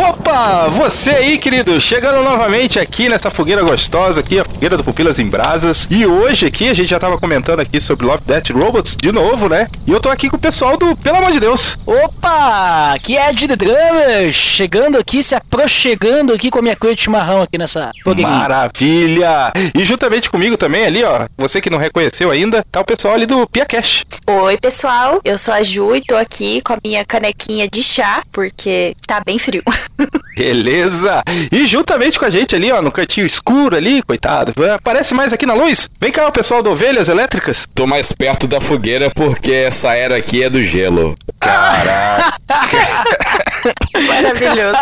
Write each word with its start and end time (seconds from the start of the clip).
お 0.00 0.27
Opa, 0.28 0.68
você 0.68 1.08
aí, 1.08 1.38
querido, 1.38 1.80
chegando 1.80 2.22
novamente 2.22 2.78
aqui 2.78 3.08
nessa 3.08 3.30
fogueira 3.30 3.62
gostosa 3.62 4.20
aqui, 4.20 4.38
a 4.38 4.44
fogueira 4.44 4.76
do 4.76 4.84
Pupilas 4.84 5.18
em 5.18 5.26
Brasas. 5.26 5.88
E 5.90 6.04
hoje 6.04 6.44
aqui 6.44 6.68
a 6.68 6.74
gente 6.74 6.90
já 6.90 7.00
tava 7.00 7.16
comentando 7.18 7.60
aqui 7.60 7.80
sobre 7.80 8.04
Love, 8.04 8.24
Death 8.26 8.50
Robots 8.50 8.94
de 8.94 9.10
novo, 9.10 9.48
né? 9.48 9.68
E 9.86 9.90
eu 9.90 9.98
tô 9.98 10.10
aqui 10.10 10.28
com 10.28 10.36
o 10.36 10.38
pessoal 10.38 10.76
do 10.76 10.94
Pelo 10.96 11.16
Amor 11.16 11.32
de 11.32 11.40
Deus. 11.40 11.78
Opa, 11.86 12.92
aqui 12.94 13.16
é 13.16 13.30
Ed 13.30 13.48
The 13.48 13.56
Drummer, 13.56 14.30
chegando 14.30 14.98
aqui, 14.98 15.22
se 15.22 15.34
aproxegando 15.34 16.34
aqui 16.34 16.50
com 16.50 16.58
a 16.58 16.62
minha 16.62 16.76
coisa 16.76 16.94
de 16.94 17.00
chimarrão 17.00 17.40
aqui 17.40 17.56
nessa 17.56 17.90
fogueirinha. 18.04 18.36
Maravilha! 18.36 19.50
E 19.74 19.82
juntamente 19.86 20.28
comigo 20.28 20.58
também 20.58 20.84
ali, 20.84 21.04
ó, 21.04 21.26
você 21.38 21.58
que 21.58 21.70
não 21.70 21.78
reconheceu 21.78 22.30
ainda, 22.30 22.62
tá 22.70 22.82
o 22.82 22.84
pessoal 22.84 23.14
ali 23.14 23.24
do 23.24 23.46
Pia 23.46 23.64
Cash. 23.64 24.04
Oi, 24.26 24.58
pessoal. 24.58 25.22
Eu 25.24 25.38
sou 25.38 25.54
a 25.54 25.62
Ju 25.62 25.96
e 25.96 26.02
tô 26.02 26.14
aqui 26.16 26.60
com 26.60 26.74
a 26.74 26.78
minha 26.84 27.02
canequinha 27.02 27.66
de 27.66 27.82
chá, 27.82 28.22
porque 28.30 28.94
tá 29.06 29.22
bem 29.24 29.38
frio. 29.38 29.62
Beleza! 30.36 31.22
E 31.50 31.66
juntamente 31.66 32.18
com 32.18 32.24
a 32.24 32.30
gente 32.30 32.54
ali, 32.54 32.70
ó, 32.70 32.80
no 32.80 32.92
cantinho 32.92 33.26
escuro 33.26 33.76
ali, 33.76 34.02
coitado, 34.02 34.52
aparece 34.72 35.14
mais 35.14 35.32
aqui 35.32 35.44
na 35.46 35.54
luz. 35.54 35.88
Vem 36.00 36.12
cá, 36.12 36.28
o 36.28 36.32
pessoal 36.32 36.62
do 36.62 36.70
Ovelhas 36.70 37.08
Elétricas. 37.08 37.66
Tô 37.74 37.86
mais 37.86 38.12
perto 38.12 38.46
da 38.46 38.60
fogueira 38.60 39.10
porque 39.10 39.52
essa 39.52 39.94
era 39.94 40.16
aqui 40.16 40.42
é 40.42 40.50
do 40.50 40.62
gelo. 40.62 41.14
Caraca! 41.40 42.32
Maravilhoso. 44.06 44.78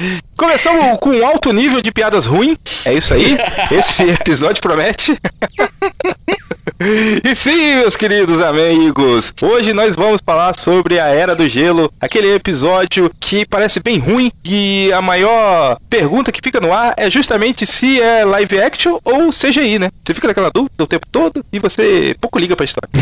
Começamos 0.36 0.98
com 0.98 1.10
um 1.10 1.26
alto 1.26 1.52
nível 1.52 1.82
de 1.82 1.92
piadas 1.92 2.24
ruins. 2.24 2.58
É 2.86 2.94
isso 2.94 3.12
aí. 3.12 3.36
Esse 3.70 4.08
episódio 4.08 4.62
promete. 4.62 5.18
E 6.82 7.36
sim, 7.36 7.74
meus 7.74 7.94
queridos 7.94 8.40
amigos, 8.40 9.34
hoje 9.42 9.74
nós 9.74 9.94
vamos 9.94 10.22
falar 10.24 10.58
sobre 10.58 10.98
a 10.98 11.08
Era 11.08 11.36
do 11.36 11.46
Gelo, 11.46 11.92
aquele 12.00 12.34
episódio 12.34 13.10
que 13.20 13.44
parece 13.44 13.80
bem 13.80 13.98
ruim 13.98 14.32
e 14.42 14.90
a 14.94 15.02
maior 15.02 15.76
pergunta 15.90 16.32
que 16.32 16.40
fica 16.42 16.58
no 16.58 16.72
ar 16.72 16.94
é 16.96 17.10
justamente 17.10 17.66
se 17.66 18.00
é 18.00 18.24
live 18.24 18.62
action 18.62 18.98
ou 19.04 19.28
CGI, 19.30 19.78
né? 19.78 19.90
Você 20.02 20.14
fica 20.14 20.28
naquela 20.28 20.50
dúvida 20.50 20.82
o 20.82 20.86
tempo 20.86 21.06
todo 21.12 21.44
e 21.52 21.58
você 21.58 22.16
pouco 22.18 22.38
liga 22.38 22.56
pra 22.56 22.64
história. 22.64 22.88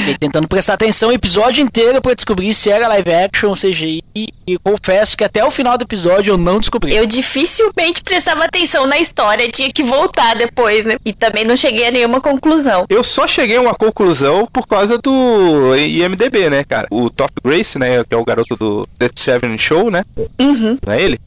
Fiquei 0.00 0.16
tentando 0.18 0.46
prestar 0.46 0.74
atenção 0.74 1.10
o 1.10 1.12
episódio 1.12 1.62
inteiro 1.62 2.00
pra 2.00 2.14
descobrir 2.14 2.54
se 2.54 2.70
era 2.70 2.88
live 2.88 3.12
action 3.12 3.50
ou 3.50 3.56
CGI 3.56 4.02
e, 4.14 4.32
e 4.46 4.58
confesso 4.58 5.16
que 5.16 5.24
até 5.24 5.44
o 5.44 5.50
final 5.50 5.76
do 5.76 5.82
episódio 5.82 6.32
eu 6.32 6.38
não 6.38 6.58
descobri. 6.58 6.94
Eu 6.94 7.06
dificilmente 7.06 8.02
prestava 8.02 8.44
atenção 8.44 8.86
na 8.86 8.98
história, 8.98 9.50
tinha 9.50 9.72
que 9.72 9.82
voltar 9.82 10.36
depois, 10.36 10.84
né? 10.84 10.96
E 11.04 11.12
também 11.12 11.44
não 11.44 11.56
cheguei 11.56 11.73
a 11.82 11.90
nenhuma 11.90 12.20
conclusão. 12.20 12.84
Eu 12.88 13.02
só 13.02 13.26
cheguei 13.26 13.56
a 13.56 13.60
uma 13.60 13.74
conclusão 13.74 14.46
por 14.52 14.66
causa 14.66 14.98
do 14.98 15.74
IMDB, 15.76 16.50
né, 16.50 16.62
cara? 16.68 16.86
O 16.90 17.08
Top 17.10 17.32
Grace, 17.44 17.78
né, 17.78 18.04
que 18.04 18.14
é 18.14 18.16
o 18.16 18.24
garoto 18.24 18.54
do 18.56 18.86
The 18.98 19.08
Seven 19.16 19.56
Show, 19.58 19.90
né? 19.90 20.04
Uhum. 20.38 20.78
Não 20.86 20.92
é 20.92 21.02
ele? 21.02 21.18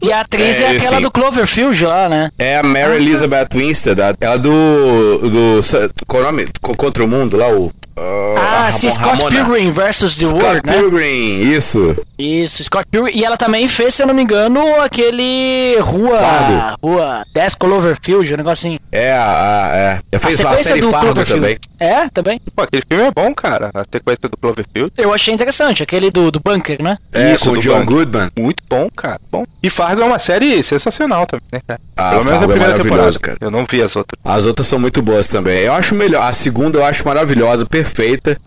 E 0.00 0.12
a 0.12 0.20
atriz 0.20 0.60
é, 0.60 0.64
É, 0.64 0.76
aquela 0.76 0.96
sim. 0.98 1.02
do 1.02 1.10
Cloverfield 1.10 1.84
lá, 1.84 2.08
né? 2.08 2.30
É 2.38 2.58
a 2.58 2.62
Mary 2.62 2.96
Elizabeth 2.96 3.48
Winstead, 3.54 4.00
ela 4.20 4.36
do. 4.36 5.18
do. 5.18 5.60
Qual 6.06 6.22
é 6.22 6.26
o 6.28 6.30
nome? 6.32 6.46
Co- 6.60 6.76
Contra 6.76 7.02
o 7.04 7.08
Mundo 7.08 7.36
lá, 7.36 7.48
o. 7.50 7.72
Ah, 7.96 8.66
a 8.66 8.70
sim, 8.70 8.90
Scott 8.90 9.06
Ramona. 9.22 9.30
Pilgrim 9.30 9.70
versus 9.70 10.16
The 10.16 10.26
Scott 10.26 10.44
World, 10.44 10.60
né? 10.66 10.72
Pilgrim, 10.72 11.40
isso. 11.52 11.96
Isso, 12.18 12.64
Scott 12.64 12.86
Pilgrim. 12.90 13.12
E 13.16 13.24
ela 13.24 13.36
também 13.36 13.68
fez, 13.68 13.94
se 13.94 14.02
eu 14.02 14.06
não 14.06 14.14
me 14.14 14.22
engano, 14.22 14.80
aquele 14.80 15.76
Rua. 15.80 16.18
Fargo. 16.18 16.78
Rua 16.82 17.22
10 17.34 17.54
Cloverfield, 17.56 18.34
um 18.34 18.36
negócio 18.36 18.68
assim. 18.68 18.78
É, 18.90 19.12
a. 19.12 19.24
a 19.24 19.76
é. 19.76 20.00
Já 20.12 20.16
A 20.16 20.20
fez 20.20 20.34
a, 20.34 20.36
sequência 20.38 20.64
série 20.64 20.80
do 20.80 20.90
Fargo 20.90 21.24
também. 21.24 21.58
É, 21.78 22.08
também. 22.10 22.40
Pô, 22.54 22.62
aquele 22.62 22.82
filme 22.88 23.04
é 23.04 23.10
bom, 23.10 23.34
cara. 23.34 23.70
A 23.74 23.84
sequência 23.90 24.28
do 24.28 24.36
Cloverfield. 24.36 24.92
Eu 24.96 25.12
achei 25.12 25.34
interessante, 25.34 25.82
aquele 25.82 26.10
do, 26.10 26.30
do 26.30 26.38
bunker, 26.40 26.82
né? 26.82 26.96
É, 27.12 27.34
Isso, 27.34 27.44
com 27.44 27.50
o 27.52 27.58
John 27.58 27.80
Banco. 27.80 27.92
Goodman. 27.92 28.30
Muito 28.38 28.62
bom, 28.68 28.88
cara. 28.96 29.20
Bom. 29.30 29.44
E 29.62 29.68
Fargo 29.68 30.00
é 30.02 30.04
uma 30.04 30.18
série 30.18 30.62
sensacional 30.62 31.26
também, 31.26 31.46
né, 31.52 31.60
cara? 31.66 31.80
Ah, 31.96 32.10
Pelo 32.10 32.24
menos 32.24 32.36
a 32.36 32.38
Fargo 32.38 32.44
é 32.44 32.54
primeira 32.54 32.72
temporada. 32.74 32.90
maravilhoso, 32.90 33.20
cara. 33.20 33.38
Eu 33.40 33.50
não 33.50 33.66
vi 33.68 33.82
as 33.82 33.96
outras. 33.96 34.20
As 34.24 34.46
outras 34.46 34.66
são 34.66 34.78
muito 34.78 35.02
boas 35.02 35.26
também. 35.28 35.60
Eu 35.60 35.72
acho 35.72 35.94
melhor. 35.94 36.22
A 36.22 36.32
segunda 36.32 36.78
eu 36.78 36.84
acho 36.84 37.04
maravilhosa, 37.04 37.66
perfeita. 37.66 37.81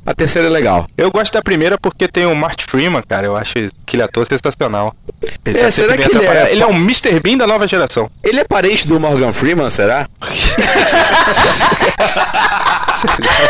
A 0.05 0.13
terceira 0.13 0.47
é 0.47 0.51
legal. 0.51 0.87
Eu 0.97 1.11
gosto 1.11 1.33
da 1.33 1.41
primeira 1.41 1.77
porque 1.77 2.07
tem 2.07 2.25
o 2.25 2.35
Martin 2.35 2.65
Freeman, 2.65 3.01
cara. 3.07 3.25
Eu 3.27 3.35
acho 3.37 3.53
aquele 3.85 4.01
ator 4.03 4.25
sensacional. 4.27 4.95
Ele, 5.45 5.59
É, 5.59 5.61
tá 5.63 5.71
será 5.71 5.97
que 5.97 6.03
ele 6.03 6.25
é- 6.25 6.51
ele 6.51 6.63
é 6.63 6.67
um 6.67 6.75
Mr. 6.75 7.19
Bean 7.19 7.37
da 7.37 7.47
nova 7.47 7.67
geração. 7.67 8.09
Ele 8.23 8.39
é 8.39 8.43
parente 8.43 8.87
do 8.87 8.99
Morgan 8.99 9.31
Freeman, 9.33 9.69
será? 9.69 10.07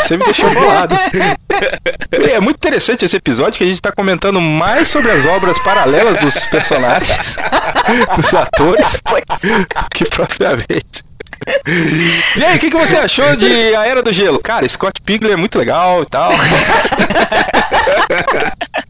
Você 0.01 0.18
me 0.18 0.25
deixou 0.25 0.50
bolado. 0.53 0.96
É 2.12 2.40
muito 2.40 2.57
interessante 2.57 3.06
esse 3.06 3.16
episódio 3.16 3.53
que 3.57 3.63
a 3.63 3.67
gente 3.67 3.81
tá 3.81 3.91
comentando 3.91 4.41
mais 4.41 4.88
sobre 4.90 5.12
as 5.12 5.25
obras 5.25 5.57
paralelas 5.59 6.19
dos 6.19 6.35
personagens, 6.46 7.38
dos 8.16 8.34
atores, 8.34 8.85
que 9.94 10.06
propriamente. 10.06 11.04
E 12.38 12.44
aí, 12.44 12.57
o 12.57 12.59
que, 12.59 12.69
que 12.69 12.78
você 12.78 12.96
achou 12.97 13.35
de 13.35 13.75
A 13.75 13.85
Era 13.88 14.01
do 14.03 14.12
Gelo? 14.13 14.40
Cara, 14.40 14.68
Scott 14.68 15.01
Pilgrim 15.01 15.31
é 15.31 15.35
muito 15.35 15.57
legal 15.57 16.03
e 16.03 16.06
tal. 16.06 16.31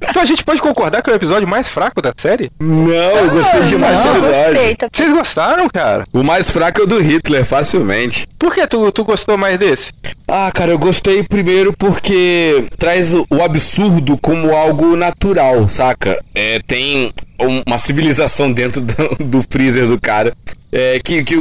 Então 0.07 0.21
a 0.21 0.25
gente 0.25 0.43
pode 0.45 0.61
concordar 0.61 1.01
que 1.01 1.09
é 1.09 1.13
o 1.13 1.15
episódio 1.15 1.47
mais 1.47 1.67
fraco 1.67 2.01
da 2.01 2.13
série? 2.15 2.49
Não, 2.59 2.87
eu 2.93 3.29
gostei 3.31 3.63
demais 3.63 4.03
não, 4.03 4.13
desse 4.13 4.27
episódio. 4.29 4.53
gostei, 4.53 4.75
tá- 4.75 4.87
Vocês 4.93 5.11
gostaram, 5.11 5.67
cara? 5.69 6.03
O 6.13 6.23
mais 6.23 6.49
fraco 6.49 6.79
é 6.79 6.83
o 6.83 6.87
do 6.87 6.99
Hitler, 7.01 7.43
facilmente. 7.43 8.25
Por 8.39 8.53
que 8.53 8.65
tu, 8.67 8.91
tu 8.93 9.03
gostou 9.03 9.37
mais 9.37 9.59
desse? 9.59 9.91
Ah, 10.27 10.49
cara, 10.53 10.71
eu 10.71 10.79
gostei 10.79 11.21
primeiro 11.23 11.73
porque 11.73 12.65
traz 12.77 13.13
o, 13.13 13.25
o 13.29 13.41
absurdo 13.43 14.17
como 14.17 14.55
algo 14.55 14.95
natural, 14.95 15.67
saca? 15.67 16.17
É, 16.33 16.61
tem 16.65 17.11
um- 17.39 17.63
uma 17.65 17.77
civilização 17.77 18.51
dentro 18.53 18.79
do, 18.81 19.15
do 19.19 19.43
freezer 19.49 19.85
do 19.87 19.99
cara. 19.99 20.33
É, 20.77 20.99
que, 21.01 21.23
que 21.23 21.35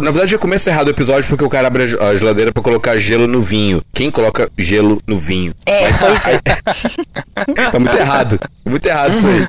na 0.00 0.10
verdade 0.12 0.30
já 0.30 0.38
começa 0.38 0.70
errado 0.70 0.86
o 0.86 0.90
episódio 0.90 1.28
porque 1.28 1.42
o 1.44 1.48
cara 1.50 1.66
abre 1.66 1.82
a 1.82 1.86
ge- 1.88 1.98
a 1.98 2.14
geladeira 2.14 2.52
pra 2.52 2.62
colocar 2.62 2.96
gelo 2.96 3.26
no 3.26 3.42
vinho. 3.42 3.82
Quem 3.92 4.08
coloca 4.08 4.48
gelo 4.56 5.00
no 5.04 5.18
vinho? 5.18 5.52
É, 5.66 5.90
pois 5.92 6.26
é. 6.26 6.40
Tá 7.72 7.78
muito 7.78 7.96
errado. 7.96 8.38
Muito 8.64 8.86
errado 8.86 9.14
isso 9.14 9.26
aí. 9.26 9.46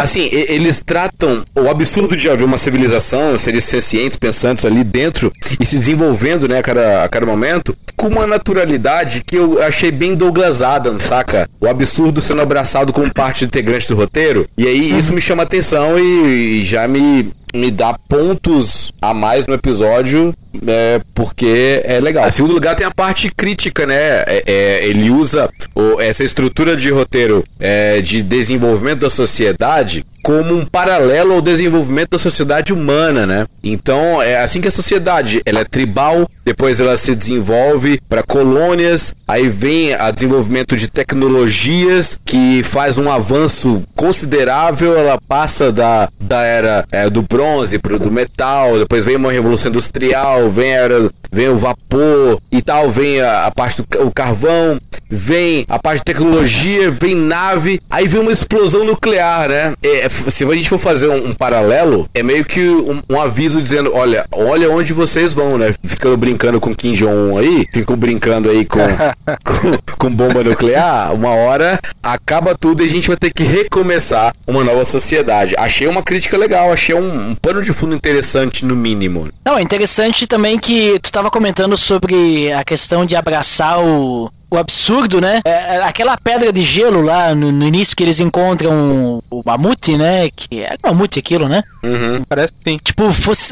Assim, 0.00 0.20
e- 0.32 0.46
eles 0.48 0.80
tratam 0.84 1.42
o 1.54 1.68
absurdo 1.68 2.16
de 2.16 2.30
haver 2.30 2.44
uma 2.44 2.56
civilização, 2.56 3.38
seres 3.38 3.64
sencientes, 3.64 4.16
pensantes 4.16 4.64
ali 4.64 4.82
dentro 4.84 5.30
e 5.60 5.66
se 5.66 5.76
desenvolvendo, 5.76 6.48
né, 6.48 6.58
a 6.58 6.62
cada, 6.62 7.04
a 7.04 7.08
cada 7.10 7.26
momento, 7.26 7.76
com 7.96 8.06
uma 8.08 8.26
naturalidade 8.26 9.22
que 9.26 9.36
eu 9.36 9.62
achei 9.62 9.90
bem 9.90 10.14
Douglas 10.14 10.62
Adams, 10.62 11.04
saca? 11.04 11.46
O 11.60 11.66
absurdo 11.68 12.22
sendo 12.22 12.40
abraçado 12.40 12.92
como 12.92 13.12
parte 13.12 13.44
integrante 13.44 13.86
do 13.88 13.96
roteiro. 13.96 14.46
E 14.56 14.66
aí 14.66 14.98
isso 14.98 15.12
me 15.12 15.20
chama 15.20 15.42
atenção 15.42 15.98
e, 15.98 16.62
e 16.62 16.64
já 16.64 16.86
me, 16.88 17.30
me 17.54 17.70
dá 17.70 17.94
pontos 18.08 18.92
a 19.00 19.12
mais 19.12 19.46
no 19.46 19.54
episódio 19.54 20.34
é, 20.66 21.00
porque 21.14 21.80
é 21.84 21.98
legal. 22.00 22.26
Em 22.28 22.30
segundo 22.30 22.52
lugar, 22.54 22.74
tem 22.76 22.86
a 22.86 22.90
parte 22.90 23.30
crítica, 23.30 23.86
né? 23.86 23.94
É, 24.26 24.42
é, 24.46 24.86
ele 24.86 25.10
usa 25.10 25.48
o- 25.74 26.00
essa 26.00 26.22
estrutura 26.24 26.76
de 26.76 26.90
roteiro 26.90 27.42
é, 27.58 28.00
de 28.00 28.22
desenvolvimento 28.22 29.00
da 29.00 29.10
sociedade 29.10 30.04
como 30.22 30.54
um 30.56 30.64
paralelo 30.64 31.34
ao 31.34 31.40
desenvolvimento 31.40 32.10
da 32.10 32.18
sociedade 32.18 32.72
humana, 32.72 33.26
né? 33.26 33.46
Então, 33.62 34.20
é 34.22 34.38
assim 34.42 34.60
que 34.60 34.68
a 34.68 34.72
sociedade, 34.72 35.42
ela 35.44 35.60
é 35.60 35.64
tribal, 35.64 36.28
depois 36.44 36.80
ela 36.80 36.96
se 36.96 37.14
desenvolve 37.14 38.00
para 38.08 38.22
colônias, 38.22 39.14
aí 39.26 39.48
vem 39.48 39.94
a 39.94 40.10
desenvolvimento 40.10 40.76
de 40.76 40.88
tecnologias 40.88 42.18
que 42.24 42.62
faz 42.62 42.98
um 42.98 43.10
avanço 43.10 43.82
considerável, 43.96 44.98
ela 44.98 45.18
passa 45.28 45.72
da, 45.72 46.08
da 46.20 46.42
era 46.42 46.84
é, 46.92 47.08
do 47.08 47.22
bronze 47.22 47.78
para 47.78 47.98
do 47.98 48.10
metal, 48.10 48.78
depois 48.78 49.04
vem 49.04 49.16
uma 49.16 49.32
revolução 49.32 49.70
industrial, 49.70 50.48
vem 50.50 50.72
era, 50.72 51.10
vem 51.30 51.48
o 51.48 51.58
vapor 51.58 52.38
e 52.50 52.60
tal, 52.60 52.90
vem 52.90 53.20
a, 53.20 53.46
a 53.46 53.50
parte 53.50 53.82
do 53.82 54.06
o 54.06 54.10
carvão, 54.10 54.78
vem 55.10 55.64
a 55.68 55.78
parte 55.78 55.98
de 55.98 56.04
tecnologia, 56.04 56.90
vem 56.90 57.14
nave, 57.14 57.80
aí 57.90 58.06
vem 58.08 58.20
uma 58.20 58.32
explosão 58.32 58.84
nuclear, 58.84 59.48
né? 59.48 59.72
É, 59.82 60.04
f- 60.06 60.11
se 60.28 60.44
a 60.44 60.54
gente 60.54 60.68
for 60.68 60.78
fazer 60.78 61.08
um, 61.08 61.28
um 61.28 61.34
paralelo, 61.34 62.08
é 62.14 62.22
meio 62.22 62.44
que 62.44 62.60
um, 62.60 63.02
um 63.08 63.20
aviso 63.20 63.60
dizendo, 63.60 63.92
olha, 63.94 64.26
olha 64.32 64.70
onde 64.70 64.92
vocês 64.92 65.32
vão, 65.32 65.58
né? 65.58 65.74
Ficando 65.84 66.16
brincando 66.16 66.60
com 66.60 66.74
Kim 66.74 66.92
Jong-un 66.92 67.38
aí, 67.38 67.66
ficam 67.72 67.96
brincando 67.96 68.50
aí 68.50 68.64
com, 68.64 68.80
com, 69.44 69.96
com 69.98 70.10
bomba 70.10 70.42
nuclear, 70.42 71.12
uma 71.12 71.30
hora 71.30 71.80
acaba 72.02 72.56
tudo 72.58 72.82
e 72.82 72.86
a 72.86 72.90
gente 72.90 73.08
vai 73.08 73.16
ter 73.16 73.32
que 73.32 73.42
recomeçar 73.42 74.34
uma 74.46 74.64
nova 74.64 74.84
sociedade. 74.84 75.54
Achei 75.56 75.86
uma 75.86 76.02
crítica 76.02 76.36
legal, 76.36 76.72
achei 76.72 76.94
um, 76.94 77.30
um 77.30 77.34
pano 77.34 77.62
de 77.62 77.72
fundo 77.72 77.94
interessante, 77.94 78.64
no 78.64 78.74
mínimo. 78.74 79.28
Não, 79.44 79.56
é 79.56 79.62
interessante 79.62 80.26
também 80.26 80.58
que 80.58 80.98
tu 81.00 81.06
estava 81.06 81.30
comentando 81.30 81.76
sobre 81.76 82.52
a 82.52 82.64
questão 82.64 83.06
de 83.06 83.14
abraçar 83.16 83.80
o, 83.80 84.30
o 84.52 84.58
absurdo, 84.58 85.20
né? 85.20 85.40
É, 85.44 85.76
é 85.76 85.82
aquela 85.82 86.16
pedra 86.18 86.52
de 86.52 86.62
gelo 86.62 87.00
lá 87.00 87.34
no, 87.34 87.50
no, 87.50 87.66
início 87.66 87.96
que 87.96 88.02
eles 88.02 88.20
encontram 88.20 89.22
o 89.30 89.42
mamute, 89.44 89.96
né? 89.96 90.28
Que 90.30 90.62
é 90.62 90.76
mamute 90.84 91.18
aquilo, 91.18 91.48
né? 91.48 91.64
Uhum, 91.82 92.22
parece 92.28 92.52
sim. 92.62 92.76
Tipo, 92.76 93.04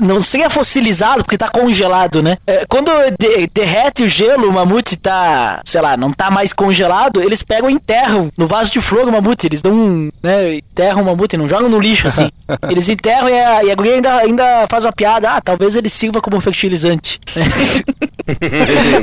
não 0.02 0.20
seria 0.20 0.50
fossilizado 0.50 1.24
porque 1.24 1.38
tá 1.38 1.48
congelado, 1.48 2.22
né? 2.22 2.36
É, 2.46 2.66
quando 2.66 2.90
de, 3.18 3.46
derrete 3.46 4.02
o 4.02 4.08
gelo, 4.08 4.48
o 4.48 4.52
mamute 4.52 4.96
tá, 4.96 5.62
sei 5.64 5.80
lá, 5.80 5.96
não 5.96 6.10
tá 6.10 6.30
mais 6.30 6.52
congelado, 6.52 7.22
eles 7.22 7.42
pegam 7.42 7.70
e 7.70 7.72
enterram 7.72 8.30
no 8.36 8.46
vaso 8.46 8.70
de 8.70 8.80
flor 8.80 9.08
o 9.08 9.12
mamute. 9.12 9.46
Eles 9.46 9.62
dão 9.62 9.72
um, 9.72 10.10
né? 10.22 10.56
Enterram 10.56 11.00
o 11.00 11.04
mamute, 11.06 11.36
não 11.38 11.48
jogam 11.48 11.70
no 11.70 11.80
lixo 11.80 12.08
assim. 12.08 12.28
eles 12.68 12.88
enterram 12.90 13.28
e 13.30 13.40
a, 13.40 13.64
e 13.64 13.70
a 13.70 13.74
guria 13.74 13.94
ainda, 13.94 14.16
ainda 14.16 14.66
faz 14.68 14.84
uma 14.84 14.92
piada. 14.92 15.30
Ah, 15.30 15.40
talvez 15.40 15.76
ele 15.76 15.88
sirva 15.88 16.20
como 16.20 16.40
fertilizante. 16.42 17.18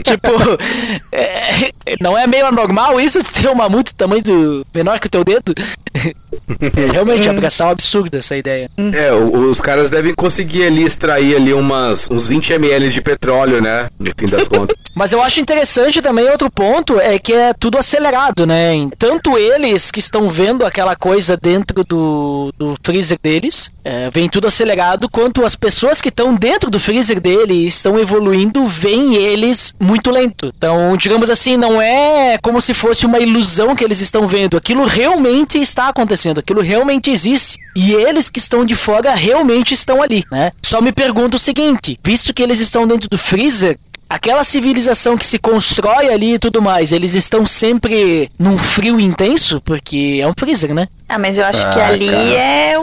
tipo, 0.03 0.31
é, 1.11 1.86
não 1.99 2.17
é 2.17 2.27
meio 2.27 2.45
anormal 2.45 2.99
isso 2.99 3.21
de 3.21 3.29
ter 3.29 3.49
um 3.49 3.55
mamute 3.55 3.93
tamanho 3.93 4.23
do 4.23 4.65
menor 4.73 4.99
que 4.99 5.07
o 5.07 5.09
teu 5.09 5.23
dedo? 5.23 5.53
É, 6.75 6.91
realmente, 6.91 7.27
é 7.27 7.31
abraçar 7.31 7.67
um 7.67 7.71
absurdo 7.71 8.15
essa 8.15 8.35
ideia. 8.35 8.69
É, 8.93 9.11
os 9.11 9.59
caras 9.59 9.89
devem 9.89 10.13
conseguir 10.13 10.65
ali 10.65 10.83
extrair 10.83 11.35
ali 11.35 11.53
umas, 11.53 12.09
uns 12.09 12.27
20 12.27 12.53
ml 12.53 12.89
de 12.89 13.01
petróleo, 13.01 13.61
né? 13.61 13.87
No 13.99 14.11
fim 14.17 14.27
das 14.27 14.47
contas. 14.47 14.75
Mas 14.95 15.11
eu 15.11 15.21
acho 15.21 15.39
interessante 15.39 16.01
também 16.01 16.29
outro 16.29 16.49
ponto 16.49 16.99
é 16.99 17.19
que 17.19 17.33
é 17.33 17.53
tudo 17.53 17.77
acelerado, 17.77 18.45
né? 18.47 18.73
Tanto 18.97 19.37
eles 19.37 19.91
que 19.91 19.99
estão 19.99 20.29
vendo 20.29 20.65
aquela 20.65 20.95
coisa 20.95 21.37
dentro 21.37 21.83
do, 21.83 22.51
do 22.57 22.75
freezer 22.83 23.19
deles, 23.21 23.69
é, 23.83 24.09
vem 24.09 24.27
tudo 24.27 24.47
acelerado, 24.47 25.07
quanto 25.07 25.45
as 25.45 25.55
pessoas 25.55 26.01
que 26.01 26.09
estão 26.09 26.33
dentro 26.33 26.71
do 26.71 26.79
freezer 26.79 27.19
dele 27.19 27.67
estão 27.67 27.99
evoluindo, 27.99 28.65
veem 28.67 29.15
eles 29.15 29.75
muito 29.79 30.09
lento. 30.09 30.51
Então, 30.57 30.97
digamos 30.97 31.29
assim, 31.29 31.57
não 31.57 31.76
é 31.81 32.37
como 32.41 32.61
se 32.61 32.73
fosse 32.73 33.05
uma 33.05 33.19
ilusão 33.19 33.75
que 33.75 33.83
eles 33.83 34.01
estão 34.01 34.27
vendo. 34.27 34.57
Aquilo 34.57 34.85
realmente 34.85 35.59
está 35.59 35.89
acontecendo, 35.89 36.39
aquilo 36.39 36.61
realmente 36.61 37.09
existe. 37.09 37.57
E 37.75 37.93
eles 37.93 38.29
que 38.29 38.39
estão 38.39 38.65
de 38.65 38.75
fora 38.75 39.13
realmente 39.13 39.73
estão 39.73 40.01
ali, 40.01 40.23
né? 40.31 40.51
Só 40.61 40.81
me 40.81 40.91
pergunto 40.91 41.37
o 41.37 41.39
seguinte: 41.39 41.99
visto 42.03 42.33
que 42.33 42.43
eles 42.43 42.59
estão 42.59 42.87
dentro 42.87 43.09
do 43.09 43.17
freezer, 43.17 43.77
aquela 44.09 44.43
civilização 44.43 45.17
que 45.17 45.25
se 45.25 45.37
constrói 45.37 46.09
ali 46.09 46.33
e 46.35 46.39
tudo 46.39 46.61
mais, 46.61 46.91
eles 46.91 47.13
estão 47.13 47.45
sempre 47.45 48.31
num 48.39 48.57
frio 48.57 48.99
intenso, 48.99 49.61
porque 49.61 50.19
é 50.21 50.27
um 50.27 50.33
freezer, 50.37 50.73
né? 50.73 50.87
Ah, 51.09 51.17
mas 51.17 51.37
eu 51.37 51.45
acho 51.45 51.65
ah, 51.65 51.69
que 51.69 51.79
ali 51.79 52.07
cara. 52.07 52.17
é. 52.17 52.75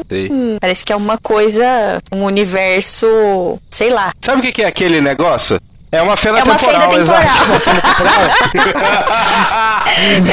Parece 0.60 0.84
que 0.84 0.92
é 0.92 0.96
uma 0.96 1.18
coisa, 1.18 2.00
um 2.12 2.24
universo, 2.24 3.06
sei 3.70 3.90
lá. 3.90 4.12
Sabe 4.20 4.48
o 4.48 4.52
que 4.52 4.62
é 4.62 4.66
aquele 4.66 5.00
negócio? 5.00 5.60
É 5.94 6.02
uma 6.02 6.16
fenda 6.16 6.40
é 6.40 6.42
uma 6.42 6.56
temporal, 6.56 6.80
fenda 6.80 6.98
temporal. 6.98 7.22
exato. 7.22 7.44
Uma 7.54 7.60
fenda 7.60 7.80
temporal. 7.80 8.14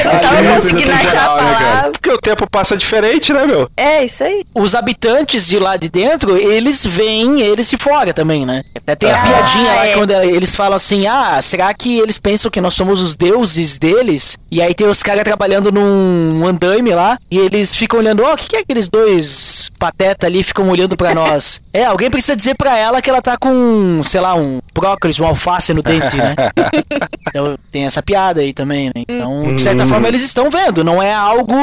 Eu 0.02 0.12
não 0.12 0.20
tava 0.20 0.54
conseguindo 0.54 0.92
achar 0.92 1.38
a 1.38 1.42
né, 1.42 1.90
Porque 1.92 2.10
o 2.10 2.18
tempo 2.18 2.50
passa 2.50 2.76
diferente, 2.76 3.32
né, 3.32 3.46
meu? 3.46 3.70
É, 3.76 4.04
isso 4.04 4.24
aí. 4.24 4.44
Os 4.54 4.74
habitantes 4.74 5.46
de 5.46 5.58
lá 5.60 5.76
de 5.76 5.88
dentro, 5.88 6.36
eles 6.36 6.84
veem 6.84 7.40
eles 7.40 7.68
se 7.68 7.76
fora 7.76 8.12
também, 8.12 8.44
né? 8.44 8.64
Até 8.76 8.96
tem 8.96 9.10
a 9.10 9.20
ah, 9.20 9.22
piadinha 9.22 9.70
é. 9.70 9.74
lá 9.74 9.94
quando 9.94 10.10
eles 10.10 10.54
falam 10.54 10.74
assim: 10.74 11.06
ah, 11.06 11.40
será 11.40 11.72
que 11.72 11.98
eles 11.98 12.18
pensam 12.18 12.50
que 12.50 12.60
nós 12.60 12.74
somos 12.74 13.00
os 13.00 13.14
deuses 13.14 13.78
deles? 13.78 14.36
E 14.50 14.60
aí 14.60 14.74
tem 14.74 14.88
os 14.88 15.02
caras 15.02 15.22
trabalhando 15.22 15.70
num 15.70 16.44
andaime 16.44 16.92
lá 16.92 17.18
e 17.30 17.38
eles 17.38 17.76
ficam 17.76 18.00
olhando: 18.00 18.24
ó, 18.24 18.30
oh, 18.30 18.34
o 18.34 18.36
que, 18.36 18.48
que 18.48 18.56
é 18.56 18.60
aqueles 18.60 18.88
dois 18.88 19.70
pateta 19.78 20.26
ali 20.26 20.42
ficam 20.42 20.68
olhando 20.68 20.96
para 20.96 21.14
nós? 21.14 21.62
é, 21.72 21.84
alguém 21.84 22.10
precisa 22.10 22.34
dizer 22.34 22.56
para 22.56 22.76
ela 22.76 23.00
que 23.00 23.08
ela 23.08 23.22
tá 23.22 23.36
com, 23.36 24.02
sei 24.04 24.20
lá, 24.20 24.34
um 24.34 24.58
brócolis, 24.74 25.20
um 25.20 25.26
alface 25.26 25.51
alface 25.52 25.74
no 25.74 25.82
dente, 25.82 26.16
né? 26.16 26.34
então 27.28 27.56
tem 27.70 27.84
essa 27.84 28.02
piada 28.02 28.40
aí 28.40 28.52
também, 28.52 28.86
né? 28.86 28.92
Então, 29.08 29.54
de 29.54 29.60
certa 29.60 29.86
forma, 29.86 30.08
eles 30.08 30.22
estão 30.22 30.50
vendo. 30.50 30.82
Não 30.82 31.02
é 31.02 31.12
algo 31.12 31.54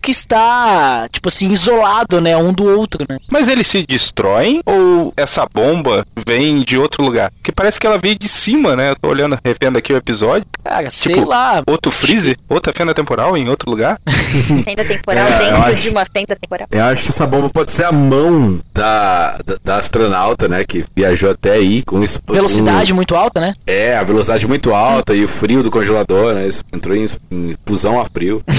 que 0.00 0.10
está, 0.10 1.08
tipo 1.10 1.28
assim, 1.28 1.50
isolado, 1.50 2.20
né? 2.20 2.36
Um 2.36 2.52
do 2.52 2.64
outro, 2.64 3.04
né? 3.08 3.18
Mas 3.30 3.48
eles 3.48 3.66
se 3.66 3.84
destroem 3.86 4.60
ou 4.66 5.12
essa 5.16 5.46
bomba 5.52 6.06
vem 6.26 6.60
de 6.60 6.76
outro 6.76 7.02
lugar? 7.02 7.30
Porque 7.36 7.52
parece 7.52 7.78
que 7.78 7.86
ela 7.86 7.98
veio 7.98 8.18
de 8.18 8.28
cima, 8.28 8.74
né? 8.74 8.90
Eu 8.90 8.96
tô 8.96 9.08
olhando, 9.08 9.38
revendo 9.44 9.78
aqui 9.78 9.92
o 9.92 9.96
episódio. 9.96 10.46
Cara, 10.64 10.88
tipo, 10.88 11.14
sei 11.14 11.24
lá. 11.24 11.62
Outro 11.66 11.90
freezer? 11.90 12.36
Outra 12.48 12.72
fenda 12.72 12.94
temporal 12.94 13.36
em 13.36 13.48
outro 13.48 13.70
lugar? 13.70 14.00
fenda 14.64 14.84
temporal 14.84 15.26
é, 15.26 15.38
dentro 15.38 15.62
acho, 15.62 15.82
de 15.82 15.88
uma 15.90 16.04
fenda 16.04 16.36
temporal. 16.36 16.66
Eu 16.70 16.84
acho 16.84 17.04
que 17.04 17.10
essa 17.10 17.26
bomba 17.26 17.48
pode 17.50 17.72
ser 17.72 17.84
a 17.84 17.92
mão 17.92 18.58
da, 18.72 19.38
da, 19.44 19.56
da 19.64 19.76
astronauta, 19.76 20.48
né? 20.48 20.64
Que 20.64 20.84
viajou 20.94 21.30
até 21.30 21.52
aí 21.52 21.82
com... 21.82 22.02
Velocidade 22.28 22.92
muito 22.92 23.14
alta 23.14 23.25
né? 23.34 23.54
É, 23.66 23.96
a 23.96 24.02
velocidade 24.02 24.46
muito 24.46 24.72
alta 24.74 25.14
e 25.14 25.24
o 25.24 25.28
frio 25.28 25.62
do 25.62 25.70
congelador, 25.70 26.34
né? 26.34 26.46
Isso 26.46 26.62
entrou 26.72 26.96
em, 26.96 27.06
em 27.30 27.56
fusão 27.66 28.00
a 28.00 28.04
frio. 28.04 28.42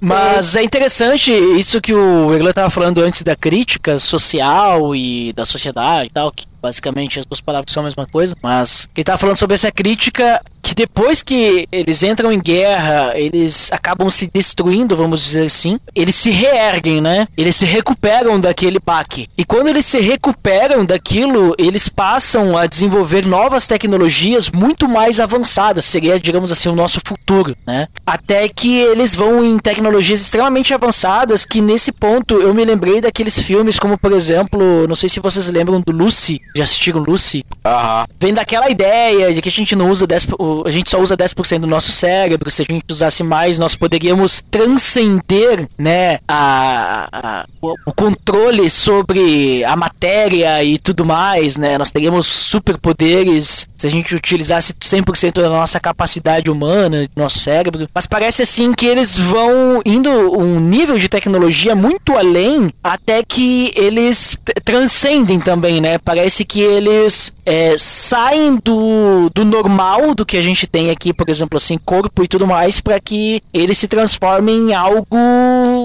Mas 0.00 0.56
é 0.56 0.62
interessante 0.62 1.32
isso 1.32 1.80
que 1.80 1.94
o 1.94 2.34
Erlan 2.34 2.50
estava 2.50 2.70
falando 2.70 3.02
antes 3.02 3.22
da 3.22 3.34
crítica 3.34 3.98
social 3.98 4.94
e 4.94 5.32
da 5.32 5.44
sociedade 5.44 6.08
e 6.08 6.12
tal, 6.12 6.30
que 6.30 6.46
basicamente 6.60 7.18
as 7.18 7.26
duas 7.26 7.40
palavras 7.40 7.72
são 7.72 7.82
a 7.82 7.86
mesma 7.86 8.06
coisa, 8.06 8.36
mas 8.42 8.88
ele 8.94 9.02
estava 9.02 9.18
falando 9.18 9.36
sobre 9.36 9.54
essa 9.54 9.70
crítica 9.72 10.40
que 10.64 10.74
depois 10.74 11.22
que 11.22 11.68
eles 11.70 12.02
entram 12.02 12.32
em 12.32 12.40
guerra, 12.40 13.12
eles 13.14 13.70
acabam 13.70 14.08
se 14.08 14.30
destruindo, 14.32 14.96
vamos 14.96 15.22
dizer 15.22 15.46
assim, 15.46 15.78
eles 15.94 16.14
se 16.14 16.30
reerguem, 16.30 17.02
né? 17.02 17.28
Eles 17.36 17.54
se 17.54 17.66
recuperam 17.66 18.40
daquele 18.40 18.78
baque. 18.84 19.28
E 19.36 19.44
quando 19.44 19.68
eles 19.68 19.84
se 19.84 20.00
recuperam 20.00 20.84
daquilo, 20.84 21.54
eles 21.58 21.86
passam 21.88 22.56
a 22.56 22.66
desenvolver 22.66 23.26
novas 23.26 23.66
tecnologias 23.66 24.48
muito 24.48 24.88
mais 24.88 25.20
avançadas, 25.20 25.84
seria, 25.84 26.18
digamos 26.18 26.50
assim, 26.50 26.70
o 26.70 26.74
nosso 26.74 26.98
futuro, 27.04 27.54
né? 27.66 27.86
Até 28.06 28.48
que 28.48 28.78
eles 28.78 29.14
vão 29.14 29.44
em 29.44 29.58
tecnologias 29.58 30.22
extremamente 30.22 30.72
avançadas, 30.72 31.44
que 31.44 31.60
nesse 31.60 31.92
ponto 31.92 32.40
eu 32.40 32.54
me 32.54 32.64
lembrei 32.64 33.02
daqueles 33.02 33.38
filmes 33.38 33.78
como, 33.78 33.98
por 33.98 34.12
exemplo, 34.12 34.88
não 34.88 34.96
sei 34.96 35.10
se 35.10 35.20
vocês 35.20 35.50
lembram 35.50 35.80
do 35.82 35.92
Lucy, 35.92 36.40
já 36.56 36.64
assistiram 36.64 37.02
Lucy? 37.02 37.44
Aham. 37.64 38.06
Vem 38.18 38.32
daquela 38.32 38.70
ideia 38.70 39.34
de 39.34 39.42
que 39.42 39.50
a 39.50 39.52
gente 39.52 39.76
não 39.76 39.90
usa 39.90 40.06
10, 40.06 40.26
a 40.64 40.70
gente 40.70 40.90
só 40.90 41.00
usa 41.00 41.16
10% 41.16 41.60
do 41.60 41.66
nosso 41.66 41.92
cérebro, 41.92 42.50
se 42.50 42.62
a 42.62 42.66
gente 42.68 42.84
usasse 42.90 43.22
mais, 43.22 43.58
nós 43.58 43.74
poderíamos 43.74 44.42
transcender, 44.50 45.68
né, 45.78 46.18
a, 46.28 47.08
a, 47.12 47.44
o 47.86 47.92
controle 47.92 48.68
sobre 48.70 49.64
a 49.64 49.76
matéria 49.76 50.62
e 50.62 50.78
tudo 50.78 51.04
mais, 51.04 51.56
né? 51.56 51.78
Nós 51.78 51.90
teríamos 51.90 52.26
superpoderes 52.26 53.66
se 53.84 53.86
a 53.86 53.90
gente 53.90 54.14
utilizasse 54.14 54.72
100% 54.72 55.42
da 55.42 55.50
nossa 55.50 55.78
capacidade 55.78 56.50
humana, 56.50 57.06
do 57.14 57.20
nosso 57.20 57.38
cérebro. 57.38 57.86
Mas 57.94 58.06
parece 58.06 58.42
assim 58.42 58.72
que 58.72 58.86
eles 58.86 59.18
vão 59.18 59.82
indo 59.84 60.10
um 60.10 60.58
nível 60.58 60.98
de 60.98 61.08
tecnologia 61.08 61.74
muito 61.74 62.16
além, 62.16 62.70
até 62.82 63.22
que 63.22 63.72
eles 63.76 64.38
transcendem 64.64 65.38
também, 65.38 65.80
né? 65.80 65.98
Parece 65.98 66.44
que 66.44 66.60
eles 66.60 67.34
é, 67.44 67.76
saem 67.78 68.56
do, 68.56 69.30
do 69.34 69.44
normal 69.44 70.14
do 70.14 70.24
que 70.24 70.36
a 70.36 70.42
gente 70.44 70.66
tem 70.66 70.90
aqui, 70.90 71.12
por 71.12 71.28
exemplo, 71.28 71.56
assim, 71.56 71.78
corpo 71.78 72.22
e 72.22 72.28
tudo 72.28 72.46
mais, 72.46 72.80
para 72.80 73.00
que 73.00 73.42
eles 73.52 73.78
se 73.78 73.88
transformem 73.88 74.70
em 74.70 74.74
algo 74.74 75.06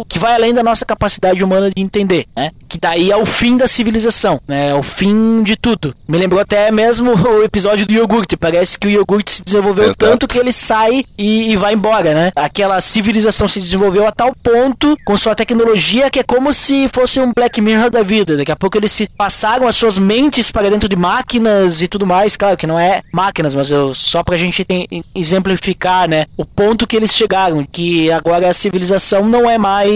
que 0.07 0.19
vai 0.19 0.35
além 0.35 0.53
da 0.53 0.63
nossa 0.63 0.85
capacidade 0.85 1.43
humana 1.43 1.69
de 1.69 1.81
entender, 1.81 2.25
né? 2.35 2.51
Que 2.67 2.77
daí 2.79 3.11
é 3.11 3.17
o 3.17 3.25
fim 3.25 3.57
da 3.57 3.67
civilização, 3.67 4.39
né? 4.47 4.69
É 4.69 4.75
o 4.75 4.83
fim 4.83 5.43
de 5.43 5.55
tudo. 5.55 5.95
Me 6.07 6.17
lembrou 6.17 6.39
até 6.39 6.71
mesmo 6.71 7.13
o 7.27 7.43
episódio 7.43 7.85
do 7.85 7.93
iogurte. 7.93 8.37
Parece 8.37 8.77
que 8.77 8.87
o 8.87 8.89
iogurte 8.89 9.31
se 9.31 9.43
desenvolveu 9.43 9.85
Exato. 9.85 10.05
tanto 10.05 10.27
que 10.27 10.37
ele 10.37 10.51
sai 10.51 11.03
e, 11.17 11.51
e, 11.51 11.55
vai 11.55 11.73
embora, 11.73 12.13
né? 12.13 12.31
Aquela 12.35 12.79
civilização 12.81 13.47
se 13.47 13.59
desenvolveu 13.59 14.07
a 14.07 14.11
tal 14.11 14.33
ponto 14.35 14.95
com 15.05 15.17
sua 15.17 15.35
tecnologia 15.35 16.09
que 16.09 16.19
é 16.19 16.23
como 16.23 16.53
se 16.53 16.87
fosse 16.89 17.19
um 17.19 17.33
Black 17.33 17.59
Mirror 17.61 17.89
da 17.89 18.03
vida. 18.03 18.37
Daqui 18.37 18.51
a 18.51 18.55
pouco 18.55 18.77
eles 18.77 18.91
se 18.91 19.07
passaram 19.17 19.67
as 19.67 19.75
suas 19.75 19.97
mentes 19.97 20.51
para 20.51 20.69
dentro 20.69 20.87
de 20.87 20.95
máquinas 20.95 21.81
e 21.81 21.87
tudo 21.87 22.05
mais. 22.05 22.35
Claro 22.35 22.57
que 22.57 22.67
não 22.67 22.79
é 22.79 23.01
máquinas, 23.11 23.55
mas 23.55 23.71
eu, 23.71 23.93
só 23.93 24.23
pra 24.23 24.37
gente 24.37 24.63
tem, 24.63 24.87
exemplificar, 25.15 26.07
né? 26.07 26.25
O 26.37 26.45
ponto 26.45 26.87
que 26.87 26.95
eles 26.95 27.13
chegaram, 27.13 27.65
que 27.65 28.11
agora 28.11 28.49
a 28.49 28.53
civilização 28.53 29.27
não 29.27 29.49
é 29.49 29.57
mais 29.57 29.88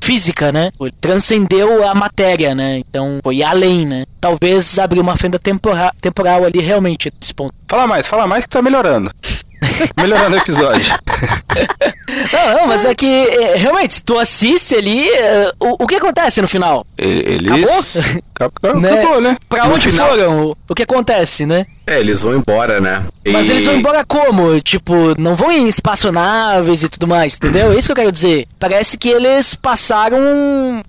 física, 0.00 0.52
né? 0.52 0.70
Transcendeu 1.00 1.86
a 1.86 1.94
matéria, 1.94 2.54
né? 2.54 2.78
Então 2.78 3.18
foi 3.22 3.42
além, 3.42 3.86
né? 3.86 4.04
Talvez 4.20 4.78
abriu 4.78 5.02
uma 5.02 5.16
fenda 5.16 5.38
tempora 5.38 5.92
temporal 6.00 6.44
ali 6.44 6.60
realmente 6.60 7.12
nesse 7.20 7.34
ponto. 7.34 7.54
Fala 7.68 7.86
mais, 7.86 8.06
fala 8.06 8.26
mais 8.26 8.44
que 8.44 8.50
tá 8.50 8.62
melhorando. 8.62 9.10
Melhorando 9.96 10.36
o 10.36 10.38
episódio. 10.38 10.94
Não, 12.32 12.54
não, 12.58 12.66
mas 12.66 12.84
é 12.84 12.94
que 12.94 13.06
é, 13.06 13.56
realmente, 13.56 13.94
se 13.94 14.04
tu 14.04 14.18
assiste 14.18 14.74
ali, 14.74 15.08
é, 15.08 15.52
o, 15.58 15.84
o 15.84 15.86
que 15.86 15.96
acontece 15.96 16.40
no 16.40 16.48
final? 16.48 16.84
Eles. 16.96 17.68
Acabou, 18.40 18.80
Né? 18.80 18.92
acabou, 18.92 19.20
né? 19.20 19.36
Pra 19.48 19.66
No 19.66 19.74
onde 19.74 19.90
final- 19.90 20.08
foram? 20.08 20.52
O, 20.68 20.74
que 20.74 20.82
acontece, 20.84 21.44
né? 21.44 21.66
É, 21.86 21.98
eles 22.00 22.22
vão 22.22 22.34
embora, 22.36 22.80
né? 22.80 23.04
Mas 23.26 23.48
E- 23.48 23.52
eles 23.52 23.66
vão 23.66 23.74
embora 23.74 24.04
como? 24.06 24.58
Tipo, 24.60 25.20
não 25.20 25.34
vão 25.36 25.50
em 25.52 25.66
espaçonaves 25.68 26.82
e 26.82 26.88
tudo 26.88 27.06
mais, 27.06 27.34
entendeu? 27.36 27.72
É 27.72 27.76
isso 27.76 27.88
que 27.88 27.92
eu 27.92 27.96
quero 27.96 28.12
dizer. 28.12 28.46
Parece 28.58 28.96
que 28.96 29.08
eles 29.10 29.54
passaram. 29.56 30.18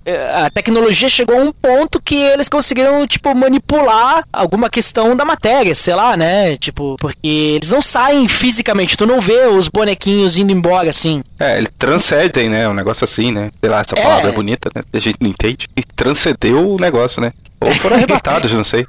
eh, 0.06 0.30
A 0.32 0.50
tecnologia 0.50 1.08
chegou 1.10 1.36
a 1.38 1.42
um 1.42 1.52
ponto 1.52 2.00
que 2.00 2.14
eles 2.14 2.48
conseguiram, 2.48 3.06
tipo, 3.06 3.34
manipular 3.34 4.24
alguma 4.32 4.70
questão 4.70 5.14
da 5.16 5.24
matéria, 5.24 5.74
sei 5.74 5.94
lá, 5.94 6.16
né? 6.16 6.56
Tipo, 6.56 6.96
porque 6.98 7.26
eles 7.56 7.70
não 7.70 7.82
saem 7.82 8.26
fisicamente, 8.28 8.96
tu 8.96 9.06
não 9.06 9.20
vê 9.20 9.46
os 9.46 9.68
bonequinhos 9.68 10.36
indo 10.38 10.52
embora 10.52 10.88
assim. 10.90 11.22
É, 11.42 11.58
eles 11.58 11.70
transcendem, 11.78 12.48
né? 12.48 12.68
Um 12.68 12.74
negócio 12.74 13.04
assim, 13.04 13.32
né? 13.32 13.50
Sei 13.60 13.68
lá, 13.68 13.80
essa 13.80 13.98
É. 13.98 14.02
palavra 14.02 14.28
é 14.30 14.32
bonita, 14.32 14.70
né? 14.74 14.82
A 14.92 14.98
gente 14.98 15.16
não 15.20 15.28
entende. 15.28 15.68
E 15.76 15.82
transcendeu 15.82 16.70
o 16.74 16.78
negócio, 16.78 17.20
né? 17.20 17.32
Ou 17.60 17.70
foram 17.76 17.94
arrebatados, 17.98 18.52
não 18.52 18.64
sei. 18.64 18.86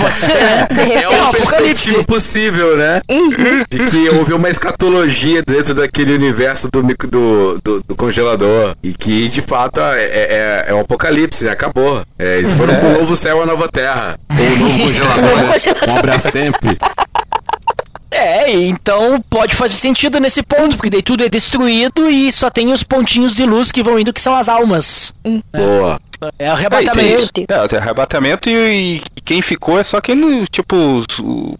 Pode 0.00 0.18
ser, 0.18 0.34
né? 0.34 0.68
É 1.02 1.08
uma 1.08 1.28
apocalipse. 1.28 1.50
perspectiva 1.50 2.04
possível, 2.04 2.76
né? 2.76 3.00
De 3.70 3.78
que 3.86 4.08
houve 4.10 4.32
uma 4.32 4.48
escatologia 4.48 5.42
dentro 5.42 5.74
daquele 5.74 6.14
universo 6.14 6.68
do, 6.72 6.82
micro- 6.84 7.08
do, 7.10 7.60
do, 7.62 7.82
do 7.82 7.96
congelador. 7.96 8.76
E 8.82 8.92
que, 8.92 9.28
de 9.28 9.40
fato, 9.42 9.80
é, 9.80 10.02
é, 10.04 10.64
é 10.68 10.74
um 10.74 10.80
apocalipse, 10.80 11.44
né? 11.44 11.50
Acabou. 11.52 12.02
É, 12.18 12.38
eles 12.38 12.52
foram 12.54 12.74
pro 12.76 12.92
novo 13.00 13.16
céu 13.16 13.38
e 13.38 13.42
a 13.42 13.46
nova 13.46 13.68
terra. 13.68 14.18
Ou 14.30 14.36
o 14.36 14.58
novo 14.58 14.78
congelador, 14.86 15.36
né? 15.36 15.54
Um 15.98 16.02
Brastemp. 16.02 16.56
É, 18.10 18.50
então 18.52 19.20
pode 19.28 19.56
fazer 19.56 19.74
sentido 19.74 20.20
nesse 20.20 20.42
ponto, 20.42 20.76
porque 20.76 20.90
daí 20.90 21.02
tudo 21.02 21.24
é 21.24 21.28
destruído 21.28 22.08
e 22.08 22.30
só 22.30 22.48
tem 22.48 22.72
os 22.72 22.82
pontinhos 22.82 23.34
de 23.34 23.44
luz 23.44 23.72
que 23.72 23.82
vão 23.82 23.98
indo, 23.98 24.12
que 24.12 24.20
são 24.20 24.34
as 24.34 24.48
almas. 24.48 25.12
Boa. 25.52 26.00
É 26.20 26.26
o 26.26 26.28
É, 26.28 26.32
e 26.32 26.36
tem 26.38 26.48
arrebatamento. 26.48 27.30
É, 27.48 27.68
tem 27.68 27.78
arrebatamento 27.78 28.48
e, 28.50 29.02
e 29.16 29.20
quem 29.24 29.42
ficou 29.42 29.78
é 29.78 29.84
só 29.84 30.00
quem, 30.00 30.44
tipo, 30.44 30.74
os, 30.76 31.06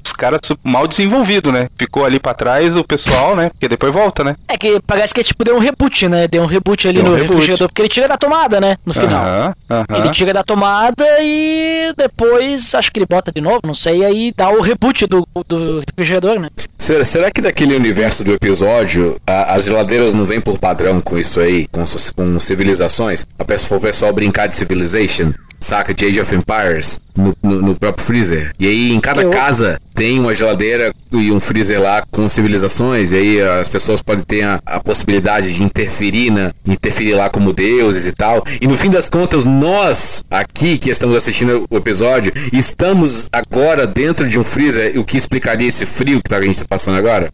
os 0.05 0.13
caras 0.13 0.41
mal 0.63 0.87
desenvolvidos, 0.87 1.53
né? 1.53 1.69
Ficou 1.79 2.05
ali 2.05 2.19
pra 2.19 2.35
trás 2.35 2.77
o 2.77 2.85
pessoal, 2.85 3.35
né? 3.37 3.51
Porque 3.51 3.69
depois 3.69 3.93
volta, 3.93 4.23
né? 4.25 4.37
É 4.49 4.57
que 4.57 4.81
parece 4.87 5.13
que 5.15 5.23
tipo 5.25 5.45
deu 5.45 5.57
um 5.57 5.61
reboot, 5.61 6.09
né? 6.09 6.27
Deu 6.29 6.43
um 6.43 6.47
reboot 6.47 6.87
ali 6.89 6.99
Deu 6.99 7.07
um 7.07 7.11
no 7.11 7.15
reboot. 7.17 7.35
refrigerador, 7.35 7.69
porque 7.69 7.83
ele 7.83 7.89
tira 7.89 8.09
da 8.09 8.17
tomada, 8.17 8.61
né? 8.61 8.77
No 8.85 8.95
final. 8.95 9.25
Aham, 9.25 9.55
aham. 9.71 9.87
Ele 9.99 10.11
tira 10.11 10.33
da 10.33 10.43
tomada 10.43 11.05
e 11.21 11.93
depois 11.97 12.75
acho 12.75 12.91
que 12.93 12.99
ele 12.99 13.07
bota 13.07 13.31
de 13.33 13.41
novo, 13.41 13.61
não 13.65 13.75
sei, 13.75 14.05
aí 14.05 14.33
dá 14.37 14.49
o 14.51 14.61
reboot 14.61 15.07
do, 15.07 15.27
do 15.47 15.81
refrigerador, 15.81 16.39
né? 16.41 16.49
Será, 16.79 17.05
será 17.05 17.31
que 17.31 17.41
daquele 17.41 17.75
universo 17.75 18.23
do 18.25 18.33
episódio, 18.33 19.17
a- 19.27 19.55
as 19.55 19.65
geladeiras 19.65 20.15
não 20.15 20.25
vêm 20.25 20.41
por 20.41 20.59
padrão 20.59 21.01
com 21.01 21.19
isso 21.19 21.41
aí? 21.41 21.67
Com, 21.69 21.85
com 22.17 22.41
civilizações? 22.41 23.27
A 23.39 23.45
pessoa, 23.45 23.79
o 23.79 23.81
pessoal 23.83 24.13
brincar 24.13 24.46
de 24.49 24.55
Civilization? 24.57 25.33
Saca? 25.61 25.95
De 25.95 26.05
Age 26.05 26.21
of 26.21 26.35
Empires? 26.35 27.01
No, 27.17 27.35
no- 27.43 27.63
no 27.63 27.79
próprio 27.79 28.05
freezer. 28.07 28.53
E 28.59 28.67
aí, 28.67 28.93
em 28.93 29.01
cada 29.01 29.23
Eu- 29.23 29.31
casa, 29.31 29.81
tem 29.97 30.21
uma 30.21 30.35
geladeira 30.35 30.93
e 31.11 31.33
um 31.33 31.41
freezer 31.41 31.81
lá 31.81 32.05
com 32.11 32.29
civilizações. 32.29 33.11
E 33.13 33.17
aí, 33.17 33.41
as 33.43 33.67
pessoas 33.69 34.03
podem 34.03 34.23
ter 34.23 34.43
a, 34.45 34.61
a 34.67 34.79
possibilidade 34.79 35.55
de 35.55 35.63
interferir, 35.63 36.31
na, 36.31 36.53
interferir 36.67 37.15
lá 37.15 37.31
como 37.31 37.53
deuses 37.53 38.05
e 38.07 38.13
tal. 38.13 38.45
E 38.61 38.67
no 38.69 38.77
fim 38.77 38.91
das 38.91 39.09
contas, 39.09 39.45
nós, 39.47 40.23
aqui 40.31 40.77
que 40.79 40.91
estamos 40.91 41.17
assistindo 41.17 41.65
o 41.71 41.77
episódio, 41.79 42.31
estamos 42.53 43.29
agora 43.33 43.87
dentro 43.87 44.29
de 44.29 44.39
um 44.39 44.45
freezer. 44.45 44.99
O 45.01 45.05
que 45.05 45.17
explicaria 45.17 45.67
esse 45.67 45.87
frio 45.87 46.23
que 46.23 46.29
tá- 46.29 46.37
a 46.37 46.43
gente 46.43 46.59
tá 46.59 46.67
passando 46.69 46.99
agora? 46.99 47.31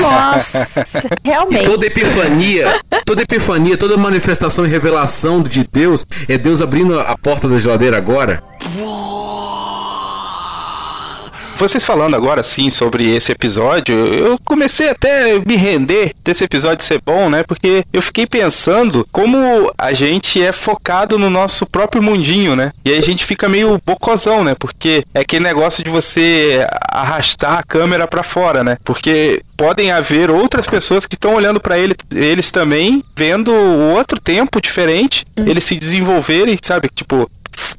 Nossa, 0.00 0.66
E 1.24 1.28
realmente. 1.28 1.64
toda 1.64 1.86
epifania, 1.86 2.80
toda 3.04 3.22
epifania, 3.22 3.76
toda 3.76 3.96
manifestação 3.96 4.66
e 4.66 4.68
revelação 4.68 5.42
de 5.42 5.64
Deus 5.72 6.04
é 6.28 6.36
Deus 6.36 6.60
abrindo 6.60 6.98
a 6.98 7.16
porta 7.16 7.48
da 7.48 7.56
geladeira 7.56 7.96
agora. 7.96 8.42
Vocês 11.56 11.84
falando 11.84 12.16
agora 12.16 12.42
sim 12.42 12.68
sobre 12.68 13.14
esse 13.14 13.30
episódio, 13.30 13.94
eu 13.94 14.38
comecei 14.44 14.90
até 14.90 15.32
a 15.32 15.38
me 15.38 15.56
render 15.56 16.12
desse 16.22 16.44
episódio 16.44 16.84
ser 16.84 17.00
bom, 17.00 17.30
né? 17.30 17.44
Porque 17.44 17.84
eu 17.92 18.02
fiquei 18.02 18.26
pensando 18.26 19.06
como 19.12 19.72
a 19.78 19.92
gente 19.92 20.42
é 20.42 20.52
focado 20.52 21.16
no 21.16 21.30
nosso 21.30 21.64
próprio 21.64 22.02
mundinho, 22.02 22.56
né? 22.56 22.72
E 22.84 22.90
aí 22.90 22.98
a 22.98 23.02
gente 23.02 23.24
fica 23.24 23.48
meio 23.48 23.80
bocozão, 23.86 24.42
né? 24.42 24.54
Porque 24.54 25.04
é 25.14 25.20
aquele 25.20 25.44
negócio 25.44 25.82
de 25.84 25.90
você 25.90 26.66
arrastar 26.90 27.58
a 27.58 27.62
câmera 27.62 28.08
pra 28.08 28.24
fora, 28.24 28.64
né? 28.64 28.76
Porque 28.84 29.40
podem 29.56 29.92
haver 29.92 30.30
outras 30.30 30.66
pessoas 30.66 31.06
que 31.06 31.14
estão 31.14 31.34
olhando 31.34 31.60
pra 31.60 31.78
ele, 31.78 31.94
eles 32.12 32.50
também, 32.50 33.02
vendo 33.16 33.52
o 33.52 33.94
outro 33.94 34.20
tempo 34.20 34.60
diferente, 34.60 35.24
eles 35.36 35.64
se 35.64 35.76
desenvolverem, 35.76 36.58
sabe? 36.60 36.88
Tipo, 36.94 37.30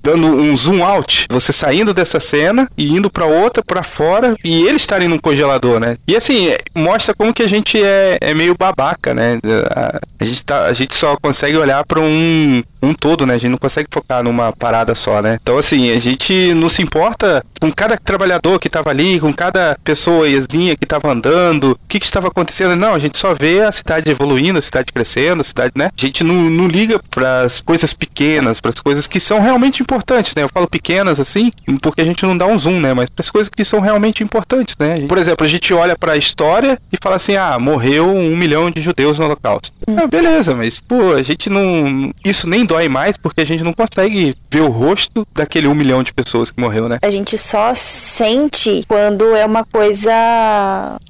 dando 0.02 0.28
um 0.28 0.56
zoom 0.56 0.84
out, 0.84 1.26
você 1.30 1.52
saindo 1.52 1.94
dessa 1.94 2.20
cena 2.20 2.70
e 2.78 2.96
indo 2.96 3.10
pra 3.10 3.26
outra, 3.26 3.64
pra 3.64 3.82
fora, 3.82 4.36
e 4.44 4.64
eles 4.68 4.84
estarem 4.84 5.08
num 5.08 5.18
congelador, 5.18 5.80
né? 5.80 5.98
E 6.08 6.16
assim, 6.16 6.50
é, 6.50 6.60
mostra 6.76 7.16
como 7.16 7.34
que 7.34 7.42
a 7.42 7.50
gente 7.50 7.82
é, 7.82 8.20
é 8.22 8.34
meio 8.34 8.56
babaca, 8.58 9.14
né? 9.14 9.40
A, 9.72 10.00
a 10.20 10.26
gente 10.26 10.44
tá, 10.44 10.66
a 10.66 10.74
gente 10.74 10.94
só 10.94 11.18
consegue 11.18 11.58
olhar 11.58 11.84
pra 11.86 12.00
um, 12.00 12.64
um 12.86 12.94
todo, 12.94 13.26
né? 13.26 13.36
A 13.36 13.38
gente 13.38 13.52
não 13.52 13.58
consegue 13.58 13.88
focar 13.92 14.24
numa 14.24 14.52
parada 14.52 14.96
só, 14.96 15.22
né? 15.22 15.38
Então 15.42 15.58
assim, 15.58 15.92
a 15.92 16.00
gente 16.00 16.54
não 16.54 16.70
se 16.70 16.82
importa 16.82 17.44
com 17.60 17.72
cada 17.72 17.98
trabalhador 17.98 18.60
que 18.60 18.70
tava 18.70 18.90
ali, 18.90 19.20
com 19.20 19.34
cada 19.34 19.78
pessoazinha 19.84 20.76
que 20.76 20.86
tava 20.86 21.12
andando, 21.12 21.72
o 21.72 21.80
que 21.88 22.00
que 22.00 22.06
estava 22.06 22.28
acontecendo. 22.28 22.76
Não, 22.76 22.94
a 22.94 23.00
gente 23.00 23.18
só 23.18 23.34
vê 23.34 23.62
a 23.62 23.72
cidade 23.72 24.10
evoluindo, 24.10 24.60
a 24.60 24.62
cidade 24.62 24.92
crescendo, 24.92 25.42
a 25.42 25.44
cidade, 25.44 25.74
né? 25.76 25.90
A 25.98 26.02
gente 26.02 26.24
não, 26.24 26.36
não 26.36 26.68
liga 26.68 27.00
pras 27.10 27.60
coisas 27.62 27.94
pequenas, 27.94 28.60
pras 28.60 28.80
coisas 28.80 29.08
que 29.08 29.20
são 29.20 29.42
realmente 29.42 29.82
importantes, 29.82 30.36
né? 30.36 30.44
Eu 30.44 30.50
falo 30.50 30.68
pequenas 30.68 31.20
assim, 31.20 31.52
porque 31.82 32.02
a 32.02 32.06
gente 32.06 32.24
não 32.24 32.38
dá 32.38 32.46
um 32.46 32.58
zoom, 32.58 32.80
né? 32.80 32.94
Mas 32.94 33.10
pras 33.10 33.30
coisas 33.30 33.50
que 33.50 33.66
são 33.66 33.80
realmente 33.80 34.24
importantes, 34.24 34.76
né? 34.80 35.06
Por 35.08 35.18
exemplo, 35.18 35.46
a 35.46 35.50
gente 35.50 35.74
olha 35.74 35.98
pra 35.98 36.18
história 36.18 36.78
e 36.92 36.98
fala 37.02 37.16
assim, 37.16 37.36
ah, 37.36 37.58
morreu 37.60 38.10
um 38.10 38.36
milhão 38.36 38.70
de 38.70 38.82
judeus 38.82 39.18
no 39.18 39.26
Holocausto. 39.26 39.72
Ah, 39.88 40.08
beleza, 40.08 40.54
mas, 40.54 40.80
pô, 40.80 41.14
a 41.14 41.22
gente 41.22 41.50
não... 41.50 42.14
Isso 42.24 42.48
nem 42.48 42.66
dói 42.76 42.90
mais 42.90 43.18
porque 43.18 43.42
a 43.42 43.46
gente 43.46 43.64
não 43.64 43.74
consegue 43.74 44.36
ver 44.52 44.62
o 44.62 44.70
rosto 44.70 45.26
daquele 45.34 45.68
um 45.68 45.74
milhão 45.74 46.04
de 46.04 46.14
pessoas 46.14 46.52
que 46.52 46.60
morreu, 46.60 46.90
né? 46.90 47.00
A 47.02 47.10
gente 47.10 47.38
só 47.38 47.74
sente 47.74 48.84
quando 48.88 49.34
é 49.36 49.46
uma 49.46 49.64
coisa 49.64 50.12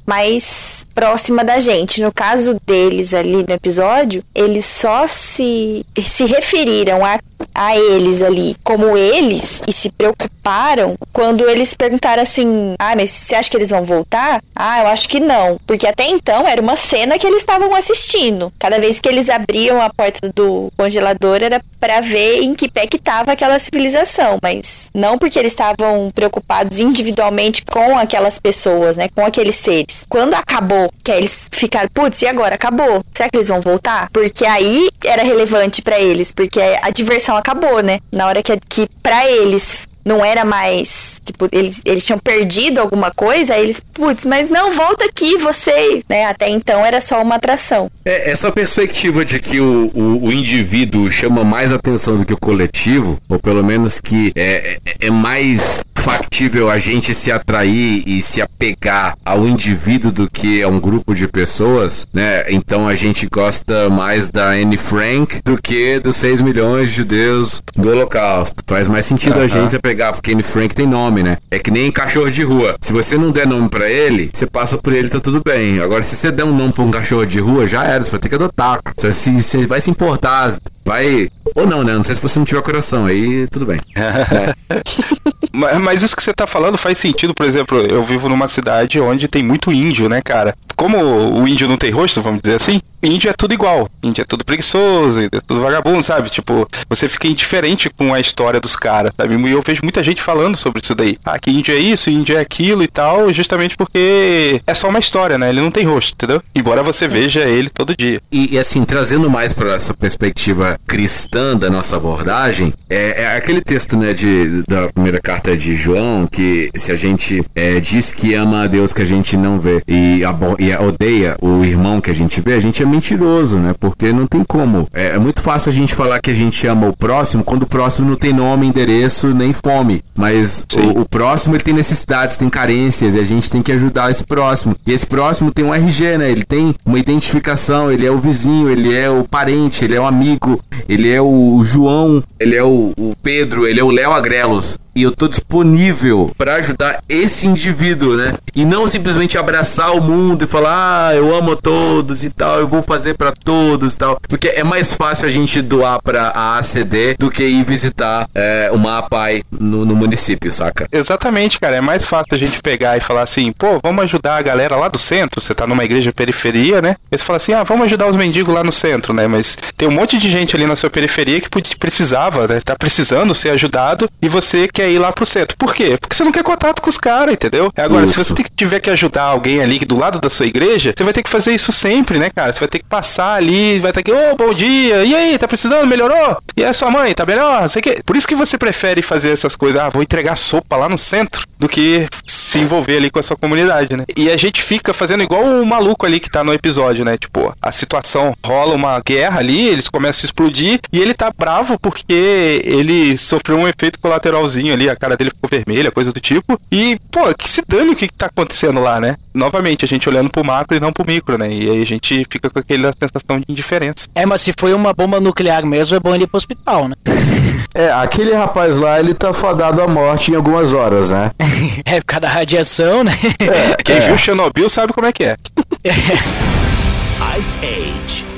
mais 0.06 0.85
próxima 0.96 1.44
da 1.44 1.60
gente. 1.60 2.02
No 2.02 2.12
caso 2.12 2.58
deles 2.66 3.14
ali 3.14 3.46
no 3.48 3.54
episódio, 3.54 4.24
eles 4.34 4.66
só 4.66 5.08
se, 5.08 5.86
se 6.04 6.26
referiram 6.26 7.06
a, 7.06 7.20
a 7.54 7.78
eles 7.78 8.22
ali 8.22 8.56
como 8.64 8.98
eles 8.98 9.62
e 9.68 9.74
se 9.74 9.90
preocuparam 9.90 10.96
quando 11.12 11.48
eles 11.50 11.74
perguntaram 11.74 12.24
assim: 12.24 12.76
Ah, 12.80 12.96
mas 12.96 13.10
você 13.10 13.36
acha 13.36 13.50
que 13.50 13.58
eles 13.58 13.70
vão 13.70 13.84
voltar? 13.84 14.42
Ah, 14.56 14.82
eu 14.82 14.88
acho 14.88 15.10
que 15.10 15.20
não. 15.20 15.58
Porque 15.68 15.86
até 15.86 16.08
então 16.08 16.48
era 16.48 16.62
uma 16.62 16.78
cena 16.78 17.20
que 17.20 17.28
eles 17.28 17.40
estavam 17.40 17.76
assistindo. 17.76 18.52
Cada 18.58 18.80
vez 18.80 19.00
que 19.00 19.10
eles 19.10 19.30
abriam 19.30 19.82
a 19.82 19.90
porta 19.90 20.32
do 20.34 20.72
congelador 20.78 21.44
era 21.44 21.62
pra 21.80 22.00
ver 22.00 22.42
em 22.42 22.56
que 22.56 22.70
pé 22.70 22.88
que 22.88 22.98
tava 22.98 23.34
aquela 23.34 23.60
civilização, 23.60 24.40
mas 24.42 24.90
não 24.94 25.18
porque 25.18 25.38
eles 25.38 25.52
estavam 25.52 26.10
preocupados 26.14 26.80
individualmente 26.80 27.64
com 27.66 27.98
aquelas 27.98 28.40
pessoas, 28.40 28.98
né, 28.98 29.08
com 29.14 29.26
aqueles 29.26 29.56
seres. 29.56 30.06
Quando 30.08 30.34
acabou, 30.34 30.85
que 31.04 31.12
aí 31.12 31.20
eles 31.20 31.50
ficaram, 31.52 31.90
putz, 31.94 32.22
e 32.22 32.28
agora 32.28 32.56
acabou? 32.56 33.04
Será 33.14 33.30
que 33.30 33.38
eles 33.38 33.48
vão 33.48 33.62
voltar? 33.62 34.10
Porque 34.12 34.46
aí 34.46 34.90
era 35.04 35.24
relevante 35.24 35.82
pra 35.82 36.00
eles, 36.00 36.32
porque 36.32 36.60
a 36.60 36.90
diversão 36.90 37.36
acabou, 37.36 37.82
né? 37.82 38.00
Na 38.12 38.28
hora 38.28 38.42
que 38.42 38.56
que 38.70 38.88
para 39.02 39.30
eles 39.30 39.88
não 40.06 40.24
era 40.24 40.46
mais, 40.46 41.20
tipo, 41.26 41.50
eles, 41.52 41.82
eles 41.84 42.06
tinham 42.06 42.20
perdido 42.20 42.80
alguma 42.80 43.12
coisa, 43.12 43.56
aí 43.56 43.64
eles, 43.64 43.80
putz, 43.80 44.24
mas 44.24 44.52
não, 44.52 44.72
volta 44.74 45.06
aqui 45.06 45.38
vocês, 45.38 46.04
né? 46.08 46.26
Até 46.26 46.48
então 46.48 46.86
era 46.86 47.02
só 47.02 47.22
uma 47.22 47.36
atração. 47.36 47.90
É, 48.06 48.30
essa 48.30 48.52
perspectiva 48.52 49.26
de 49.26 49.40
que 49.40 49.60
o, 49.60 49.92
o, 49.94 50.28
o 50.28 50.32
indivíduo 50.32 51.10
chama 51.10 51.44
mais 51.44 51.72
atenção 51.72 52.18
do 52.18 52.26
que 52.26 52.34
o 52.34 52.38
coletivo, 52.38 53.18
ou 53.28 53.40
pelo 53.40 53.64
menos 53.64 54.00
que 54.00 54.32
é, 54.36 54.78
é, 54.86 55.08
é 55.08 55.10
mais 55.10 55.84
factível 56.06 56.70
a 56.70 56.78
gente 56.78 57.16
se 57.16 57.32
atrair 57.32 58.04
e 58.06 58.22
se 58.22 58.40
apegar 58.40 59.18
ao 59.26 59.48
indivíduo 59.48 60.12
do 60.12 60.28
que 60.28 60.62
a 60.62 60.68
um 60.68 60.80
grupo 60.80 61.16
de 61.16 61.28
pessoas, 61.28 62.06
né? 62.14 62.46
Então 62.52 62.88
a 62.88 62.94
gente 62.94 63.26
gosta 63.26 63.90
mais 63.90 64.30
da 64.30 64.50
Anne 64.50 64.78
Frank 64.78 65.40
do 65.44 65.60
que 65.60 66.00
dos 66.00 66.16
6 66.18 66.44
milhões 66.44 66.90
de 66.90 66.98
judeus 66.98 67.60
do 67.76 67.90
Holocausto. 67.90 68.64
Faz 68.68 68.88
mais 68.88 69.04
sentido 69.06 69.40
a 69.40 69.48
gente 69.48 69.72
se 69.72 69.78
apegar, 69.78 69.95
porque 70.14 70.32
Anne 70.32 70.44
Frank 70.44 70.74
tem 70.74 70.86
nome, 70.86 71.24
né? 71.24 71.38
É 71.50 71.60
que 71.60 71.72
nem 71.72 71.92
cachorro 71.92 72.30
de 72.30 72.44
rua. 72.44 72.76
Se 72.82 72.94
você 72.94 73.18
não 73.18 73.32
der 73.32 73.48
nome 73.48 73.70
pra 73.70 73.90
ele, 73.90 74.30
você 74.34 74.46
passa 74.46 74.78
por 74.78 74.94
ele, 74.94 75.10
tá 75.10 75.20
tudo 75.20 75.42
bem. 75.44 75.80
Agora, 75.80 76.04
se 76.04 76.16
você 76.16 76.32
der 76.32 76.44
um 76.44 76.56
nome 76.56 76.74
pra 76.74 76.84
um 76.84 76.92
cachorro 76.92 77.26
de 77.26 77.40
rua, 77.40 77.68
já 77.68 77.84
era, 77.84 78.04
você 78.04 78.12
vai 78.12 78.20
ter 78.20 78.30
que 78.30 78.36
adotar. 78.36 78.80
Você 78.98 79.66
vai 79.66 79.82
se 79.82 79.90
importar 79.90 80.56
vai. 80.86 81.30
Ou 81.56 81.66
não, 81.66 81.84
né? 81.84 81.94
Não 81.94 82.04
sei 82.04 82.16
se 82.16 82.22
você 82.22 82.38
não 82.38 82.46
tiver 82.46 82.62
coração, 82.62 83.06
aí 83.06 83.48
tudo 83.48 83.66
bem. 83.66 83.80
Mas, 85.56 85.78
mas 85.78 86.04
isso 86.04 86.16
que 86.16 86.22
você 86.22 86.34
tá 86.34 86.46
falando 86.46 86.78
faz 86.78 86.98
sentido, 86.98 87.34
por 87.34 87.46
exemplo, 87.46 87.78
eu 87.80 88.04
vivo 88.04 88.28
numa 88.28 88.50
cidade 88.50 89.00
onde 89.00 89.26
tem 89.26 89.42
muito 89.42 89.72
índio, 89.72 90.10
né, 90.10 90.22
cara? 90.22 90.54
Como 90.76 90.98
o 90.98 91.48
índio 91.48 91.66
não 91.66 91.78
tem 91.78 91.92
rosto, 91.92 92.22
vamos 92.22 92.42
dizer 92.42 92.58
assim, 92.58 92.82
índio 93.02 93.30
é 93.30 93.34
tudo 93.34 93.54
igual. 93.54 93.90
Índio 94.04 94.22
é 94.22 94.26
tudo 94.26 94.44
preguiçoso, 94.44 95.22
é 95.22 95.30
tudo 95.48 95.62
vagabundo, 95.62 96.04
sabe? 96.04 96.30
Tipo, 96.30 96.68
você 96.90 97.08
fica 97.08 97.30
indiferente 97.30 97.90
com 97.90 98.14
a 98.14 98.20
história 98.20 98.60
dos 98.60 98.76
caras, 98.76 99.14
sabe? 99.16 99.36
E 99.36 99.52
eu 99.52 99.62
vejo 99.62 99.80
muita 99.84 100.04
gente 100.04 100.22
falando 100.22 100.58
sobre 100.58 100.82
isso 100.84 100.94
daí. 100.94 101.18
Ah, 101.24 101.40
que 101.40 101.50
índio 101.50 101.74
é 101.74 101.78
isso, 101.78 102.10
índio 102.10 102.36
é 102.36 102.42
aquilo 102.42 102.84
e 102.84 102.88
tal, 102.88 103.32
justamente 103.32 103.78
porque 103.78 104.62
é 104.68 104.74
só 104.74 104.90
uma 104.90 105.00
história, 105.00 105.38
né? 105.38 105.50
Ele 105.50 105.62
não 105.62 105.72
tem 105.72 105.86
rosto, 105.86 106.14
entendeu? 106.14 106.44
Embora 106.54 106.84
você 106.84 107.08
veja 107.08 107.42
ele 107.42 107.70
todo 107.70 107.96
dia. 107.96 108.22
E, 108.30 108.56
e, 108.56 108.60
assim, 108.60 108.84
trazendo 108.84 109.30
mais 109.30 109.54
para 109.54 109.74
essa 109.74 109.94
perspectiva 109.94 110.75
cristã 110.88 111.56
da 111.56 111.70
nossa 111.70 111.98
abordagem, 111.98 112.74
é, 112.90 113.24
é, 113.24 113.38
aquele 113.38 113.62
texto, 113.62 113.98
né, 113.98 114.14
de, 114.14 114.64
da 114.68 114.88
primeira 114.88 115.20
carta 115.20 115.56
de 115.56 115.76
João, 115.76 116.28
que 116.28 116.70
se 116.76 116.92
a 116.92 116.96
gente 116.96 117.44
é, 117.56 117.80
diz 117.80 118.14
que 118.14 118.34
ama 118.34 118.64
a 118.64 118.68
Deus 118.68 118.94
que 118.94 119.02
a 119.02 119.06
gente 119.06 119.38
não 119.38 119.60
vê 119.60 119.82
e, 119.88 120.22
e 120.60 120.76
odeia 120.76 121.36
o 121.42 121.64
irmão 121.64 122.02
que 122.02 122.12
a 122.12 122.14
gente 122.14 122.42
vê, 122.42 122.54
a 122.54 122.60
gente 122.60 122.82
é 122.82 122.86
mentiroso, 122.86 123.58
né? 123.58 123.74
Porque 123.80 124.12
não 124.12 124.28
tem 124.28 124.44
como. 124.44 124.88
É, 124.94 125.08
é, 125.08 125.18
muito 125.18 125.42
fácil 125.42 125.70
a 125.70 125.74
gente 125.74 125.94
falar 125.94 126.20
que 126.20 126.32
a 126.32 126.34
gente 126.34 126.66
ama 126.68 126.88
o 126.88 126.96
próximo 126.96 127.44
quando 127.44 127.64
o 127.64 127.68
próximo 127.68 128.10
não 128.10 128.16
tem 128.16 128.34
nome, 128.34 128.68
endereço, 128.68 129.34
nem 129.34 129.54
fome. 129.54 130.04
Mas 130.16 130.66
o, 130.74 131.02
o, 131.02 131.06
próximo 131.06 131.56
ele 131.56 131.64
tem 131.64 131.74
necessidades, 131.74 132.38
tem 132.38 132.50
carências 132.50 133.16
e 133.16 133.20
a 133.20 133.24
gente 133.24 133.50
tem 133.50 133.62
que 133.62 133.72
ajudar 133.72 134.12
esse 134.12 134.24
próximo. 134.24 134.76
E 134.86 134.92
esse 134.92 135.06
próximo 135.06 135.52
tem 135.52 135.66
um 135.66 135.74
RG, 135.74 136.18
né? 136.18 136.32
Ele 136.32 136.44
tem 136.44 136.74
uma 136.86 137.00
identificação, 137.00 137.92
ele 137.92 138.06
é 138.06 138.12
o 138.12 138.18
vizinho, 138.18 138.70
ele 138.70 138.94
é 138.94 139.10
o 139.10 139.24
parente, 139.24 139.84
ele 139.84 139.96
é 139.96 140.00
o 140.00 140.06
amigo, 140.06 140.60
ele 140.88 141.10
é 141.10 141.22
o 141.22 141.62
João, 141.64 142.24
ele 142.40 142.56
é 142.56 142.64
o, 142.64 142.94
Pedro, 143.22 143.68
ele 143.68 143.80
é 143.80 143.84
o 143.84 143.92
Léo 143.92 144.12
Agrelos 144.12 144.78
e 144.96 145.04
eu 145.04 145.12
tô 145.12 145.28
disponível 145.28 146.32
para 146.38 146.56
ajudar 146.56 147.04
esse 147.10 147.46
indivíduo, 147.46 148.16
né? 148.16 148.36
E 148.56 148.64
não 148.64 148.88
simplesmente 148.88 149.38
abraçar 149.38 149.94
o 149.94 150.02
mundo 150.02 150.46
e 150.46 150.48
falar, 150.48 151.10
ah, 151.10 151.16
eu 151.16 151.36
amo 151.36 151.56
todos 151.56 152.24
e 152.24 152.30
tal, 152.30 152.60
eu 152.60 152.68
vou 152.68 152.82
fazer 152.82 153.16
para 153.16 153.34
todos 153.34 153.94
e 153.94 153.98
tal. 153.98 154.20
Porque 154.30 154.48
é 154.48 154.64
mais 154.64 154.94
fácil 154.94 155.28
a 155.28 155.30
gente 155.30 155.62
doar 155.62 156.02
pra 156.02 156.30
a 156.30 156.58
ACD 156.58 157.16
do 157.20 157.30
que 157.30 157.44
ir 157.44 157.64
visitar 157.64 158.30
é, 158.34 158.70
uma 158.72 159.00
APAI 159.00 159.44
no, 159.52 159.86
no, 159.86 159.96
município, 159.96 160.52
saca? 160.54 160.88
Exatamente, 160.92 161.60
cara. 161.60 161.76
É 161.76 161.82
mais 161.82 162.06
fácil 162.06 162.34
a 162.34 162.38
gente 162.38 162.62
pegar 162.62 162.96
e 162.96 163.02
falar 163.02 163.24
assim, 163.24 163.52
pô, 163.52 163.80
vamos 163.84 164.06
ajudar 164.06 164.38
a 164.38 164.42
galera 164.42 164.78
lá 164.78 164.88
do 164.88 164.98
centro. 164.98 165.42
Você 165.42 165.54
tá 165.54 165.68
numa 165.68 165.84
igreja 165.84 166.14
periferia, 166.14 166.82
né? 166.82 166.96
Você 167.12 167.24
fala 167.24 167.38
assim, 167.38 167.54
ah, 167.54 167.64
vamos 167.64 167.86
ajudar 167.86 168.08
os 168.08 168.16
mendigos 168.16 168.54
lá 168.54 168.64
no 168.64 168.72
centro, 168.72 169.14
né? 169.14 169.28
Mas 169.28 169.58
tem 169.76 169.88
um 169.88 169.92
monte 169.92 170.18
de 170.18 170.30
gente 170.30 170.56
ali 170.56 170.66
na 170.66 170.76
sua 170.76 170.90
periferia 170.90 171.42
que 171.42 171.76
precisava, 171.78 172.48
né? 172.48 172.62
Tá 172.64 172.76
precisando 172.76 173.36
ser 173.36 173.50
ajudado 173.50 174.10
e 174.22 174.30
você 174.30 174.68
quer 174.68 174.85
quer 174.86 174.92
ir 174.92 175.00
lá 175.00 175.12
pro 175.12 175.26
centro. 175.26 175.58
Por 175.58 175.74
quê? 175.74 175.98
Porque 176.00 176.16
você 176.16 176.24
não 176.24 176.32
quer 176.32 176.44
contato 176.44 176.82
com 176.82 176.90
os 176.90 176.98
caras, 176.98 177.34
entendeu? 177.34 177.72
Agora, 177.76 178.06
isso. 178.06 178.24
se 178.24 178.30
você 178.30 178.44
tiver 178.56 178.80
que 178.80 178.90
ajudar 178.90 179.24
alguém 179.24 179.62
ali 179.62 179.80
do 179.80 179.98
lado 179.98 180.20
da 180.20 180.30
sua 180.30 180.46
igreja, 180.46 180.94
você 180.96 181.04
vai 181.04 181.14
ter 181.14 181.24
que 181.24 181.30
fazer 181.30 181.54
isso 181.54 181.72
sempre, 181.72 182.20
né, 182.20 182.30
cara? 182.30 182.54
Você 182.54 182.60
vai 182.60 182.70
ter 182.70 182.80
que 182.80 182.86
passar 182.86 183.36
ali, 183.36 183.80
vai 183.80 183.92
ter 183.92 184.04
que, 184.04 184.12
ô, 184.12 184.32
oh, 184.32 184.36
bom 184.36 184.54
dia, 184.54 185.04
e 185.04 185.16
aí, 185.16 185.38
tá 185.38 185.48
precisando? 185.48 185.88
Melhorou? 185.88 186.38
E 186.56 186.64
a 186.64 186.74
sua 186.74 186.92
mãe, 186.92 187.14
tá 187.14 187.26
melhor? 187.26 187.68
Sei 187.70 187.82
que. 187.82 188.02
Por 188.04 188.16
isso 188.16 188.28
que 188.28 188.36
você 188.36 188.58
prefere 188.58 189.02
fazer 189.02 189.32
essas 189.32 189.56
coisas, 189.56 189.82
ah, 189.82 189.90
vou 189.90 190.04
entregar 190.04 190.36
sopa 190.36 190.76
lá 190.76 190.88
no 190.88 190.98
centro, 190.98 191.46
do 191.58 191.68
que 191.68 192.08
se 192.56 192.60
envolver 192.60 192.98
ali 192.98 193.10
com 193.10 193.20
a 193.20 193.24
sua 193.24 193.36
comunidade, 193.36 193.98
né? 193.98 194.06
E 194.16 194.30
a 194.30 194.38
gente 194.38 194.62
fica 194.62 194.94
fazendo 194.94 195.22
igual 195.22 195.44
o 195.44 195.66
maluco 195.66 196.06
ali 196.06 196.22
que 196.22 196.30
tá 196.30 196.42
no 196.42 196.54
episódio, 196.54 197.04
né? 197.04 197.18
Tipo, 197.18 197.54
a 197.62 197.72
situação 197.72 198.34
rola 198.46 198.74
uma 198.74 198.98
guerra 199.02 199.40
ali, 199.40 199.68
eles 199.68 199.90
começam 199.90 200.24
a 200.24 200.26
explodir 200.26 200.80
e 200.92 201.02
ele 201.02 201.14
tá 201.14 201.32
bravo 201.38 201.78
porque 201.78 202.62
ele 202.64 203.18
sofreu 203.18 203.58
um 203.58 203.68
efeito 203.68 204.00
colateralzinho 204.00 204.74
ali, 204.74 204.90
a 204.90 204.96
cara 204.96 205.18
dele 205.18 205.32
ficou 205.32 205.50
vermelha, 205.50 205.92
coisa 205.92 206.14
do 206.14 206.20
tipo. 206.22 206.58
E, 206.72 206.98
pô, 207.12 207.34
que 207.36 207.52
se 207.52 207.62
dane 207.68 207.90
o 207.90 207.96
que, 207.96 208.08
que 208.08 208.14
tá 208.14 208.28
acontecendo 208.28 208.80
lá, 208.80 209.02
né? 209.02 209.18
Novamente, 209.34 209.84
a 209.84 209.88
gente 209.88 210.08
olhando 210.08 210.30
pro 210.30 210.46
macro 210.46 210.78
e 210.78 210.80
não 210.80 210.94
pro 210.94 211.06
micro, 211.06 211.38
né? 211.38 211.52
E 211.52 211.70
aí 211.70 211.82
a 211.82 211.86
gente 211.86 212.26
fica 212.30 212.50
com 212.50 212.60
aquela 212.60 212.94
sensação 212.98 213.38
de 213.38 213.46
indiferença. 213.50 214.08
É, 214.16 214.26
mas 214.26 214.40
se 214.40 214.54
foi 214.58 214.74
uma 214.74 214.94
bomba 214.94 215.20
nuclear 215.20 215.66
mesmo, 215.66 215.98
é 215.98 216.00
bom 216.00 216.16
ele 216.16 216.24
ir 216.24 216.28
pro 216.28 216.38
hospital, 216.38 216.88
né? 216.88 216.96
É, 217.78 217.92
aquele 217.92 218.34
rapaz 218.34 218.78
lá, 218.78 218.98
ele 219.02 219.14
tá 219.14 219.34
fadado 219.34 219.82
à 219.82 219.88
morte 219.88 220.32
em 220.32 220.36
algumas 220.36 220.72
horas, 220.72 221.10
né? 221.10 221.32
é, 221.84 222.00
por 222.00 222.06
causa 222.06 222.22
da 222.22 222.30
radiação, 222.46 223.04
né? 223.04 223.12
É, 223.40 223.82
quem 223.84 223.98
é. 223.98 224.00
viu 224.02 224.18
Chernobyl 224.18 224.70
sabe 224.70 224.94
como 224.94 225.08
é 225.08 225.12
que 225.12 225.24
é. 225.24 225.36
Ice 227.38 227.58
Age. 227.58 228.35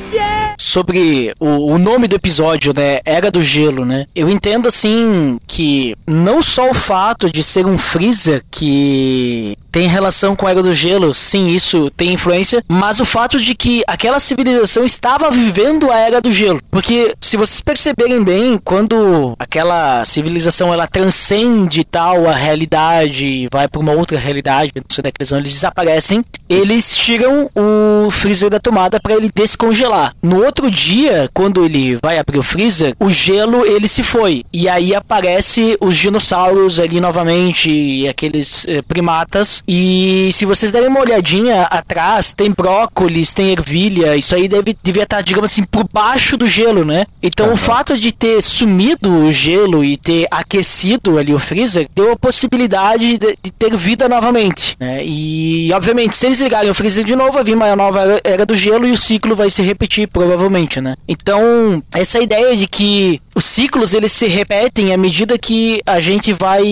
Sobre 0.58 1.34
o, 1.40 1.74
o, 1.74 1.78
nome 1.78 2.08
do 2.08 2.16
episódio, 2.16 2.74
né? 2.76 3.00
Era 3.06 3.30
do 3.30 3.42
Gelo, 3.42 3.86
né? 3.86 4.06
Eu 4.16 4.30
entendo 4.30 4.68
assim 4.68 5.38
que 5.48 5.96
não 6.06 6.42
só 6.42 6.70
o 6.70 6.74
fato 6.74 7.30
de 7.30 7.44
ser 7.44 7.66
um 7.66 7.78
freezer 7.78 8.44
que 8.50 9.58
tem 9.72 9.88
relação 9.88 10.36
com 10.36 10.48
a 10.48 10.52
Era 10.52 10.64
do 10.64 10.74
Gelo, 10.74 11.14
sim, 11.14 11.48
isso 11.48 11.92
tem 11.92 12.14
influência, 12.14 12.64
mas 12.68 13.00
o 13.00 13.06
fato 13.06 13.40
de 13.40 13.54
que 13.54 13.84
aquela 13.86 14.20
civilização 14.20 14.84
estava 14.84 15.30
vivendo 15.30 15.92
a 15.92 15.98
Era 16.00 16.20
do 16.20 16.32
Gelo. 16.32 16.60
Porque 16.72 17.14
se 17.22 17.38
vocês 17.38 17.62
perceberem 17.62 18.24
bem, 18.24 18.58
quando 18.58 19.36
aquela 19.38 20.04
civilização 20.06 20.74
ela 20.74 20.88
transcende 20.88 21.84
tal 21.84 22.28
a 22.28 22.34
realidade, 22.34 23.48
vai 23.52 23.68
para 23.68 23.80
uma 23.80 23.92
outra 23.92 24.18
realidade, 24.18 24.72
não 24.76 24.84
sei 24.90 25.04
da 25.04 25.38
eles 25.38 25.52
desaparecem, 25.52 26.24
eles 26.50 26.96
tiram 26.96 27.50
o 27.56 28.10
freezer 28.10 28.50
da 28.50 28.60
tomada 28.60 29.00
para 29.00 29.14
ele 29.14 29.30
descongelar. 29.34 29.97
No 30.22 30.44
outro 30.44 30.70
dia, 30.70 31.30
quando 31.34 31.64
ele 31.64 31.98
vai 32.02 32.18
abrir 32.18 32.40
o 32.40 32.44
freezer, 32.44 32.96
o 33.00 33.10
gelo 33.10 33.66
ele 33.66 33.88
se 33.88 34.04
foi. 34.04 34.44
E 34.52 34.68
aí 34.70 34.94
aparece 34.94 35.78
os 35.80 35.96
dinossauros 35.98 36.80
ali 36.80 37.00
novamente, 37.00 37.70
e 37.70 38.08
aqueles 38.08 38.66
eh, 38.68 38.82
primatas 38.82 39.64
e 39.68 40.30
se 40.34 40.46
vocês 40.46 40.72
derem 40.72 40.90
uma 40.90 41.00
olhadinha 41.00 41.64
atrás, 41.64 42.32
tem 42.32 42.52
brócolis, 42.52 43.34
tem 43.34 43.52
ervilha, 43.52 44.16
isso 44.16 44.36
aí 44.36 44.48
deve, 44.48 44.76
devia 44.82 45.04
estar, 45.04 45.22
digamos 45.22 45.52
assim, 45.52 45.64
por 45.64 45.88
baixo 45.92 46.38
do 46.38 46.48
gelo, 46.48 46.86
né? 46.86 47.06
Então 47.22 47.48
uhum. 47.48 47.54
o 47.54 47.58
fato 47.58 47.98
de 47.98 48.12
ter 48.12 48.42
sumido 48.42 49.12
o 49.12 49.32
gelo 49.32 49.84
e 49.84 49.98
ter 49.98 50.28
aquecido 50.30 51.18
ali 51.18 51.34
o 51.34 51.40
freezer, 51.40 51.88
deu 51.96 52.12
a 52.12 52.16
possibilidade 52.16 53.18
de, 53.18 53.38
de 53.42 53.52
ter 53.52 53.76
vida 53.76 54.08
novamente, 54.08 54.76
né? 54.80 55.04
E 55.06 55.72
obviamente, 55.74 56.18
se 56.18 56.26
eles 56.26 56.42
ligarem 56.42 56.70
o 56.70 56.76
freezer 56.76 57.04
de 57.04 57.16
novo, 57.16 57.34
vai 57.34 57.44
vir 57.44 57.56
uma 57.56 57.76
nova 57.76 58.20
era 58.24 58.46
do 58.46 58.56
gelo 58.56 58.88
e 58.88 58.92
o 58.92 58.98
ciclo 58.98 59.36
vai 59.36 59.50
se 59.50 59.62
repetir, 59.62 59.87
provavelmente, 60.08 60.82
né? 60.82 60.96
Então, 61.08 61.82
essa 61.94 62.20
ideia 62.20 62.56
de 62.56 62.68
que 62.68 63.22
os 63.38 63.46
ciclos 63.46 63.94
eles 63.94 64.12
se 64.12 64.26
repetem 64.26 64.92
à 64.92 64.98
medida 64.98 65.38
que 65.38 65.80
a 65.86 66.00
gente 66.00 66.34
vai 66.34 66.64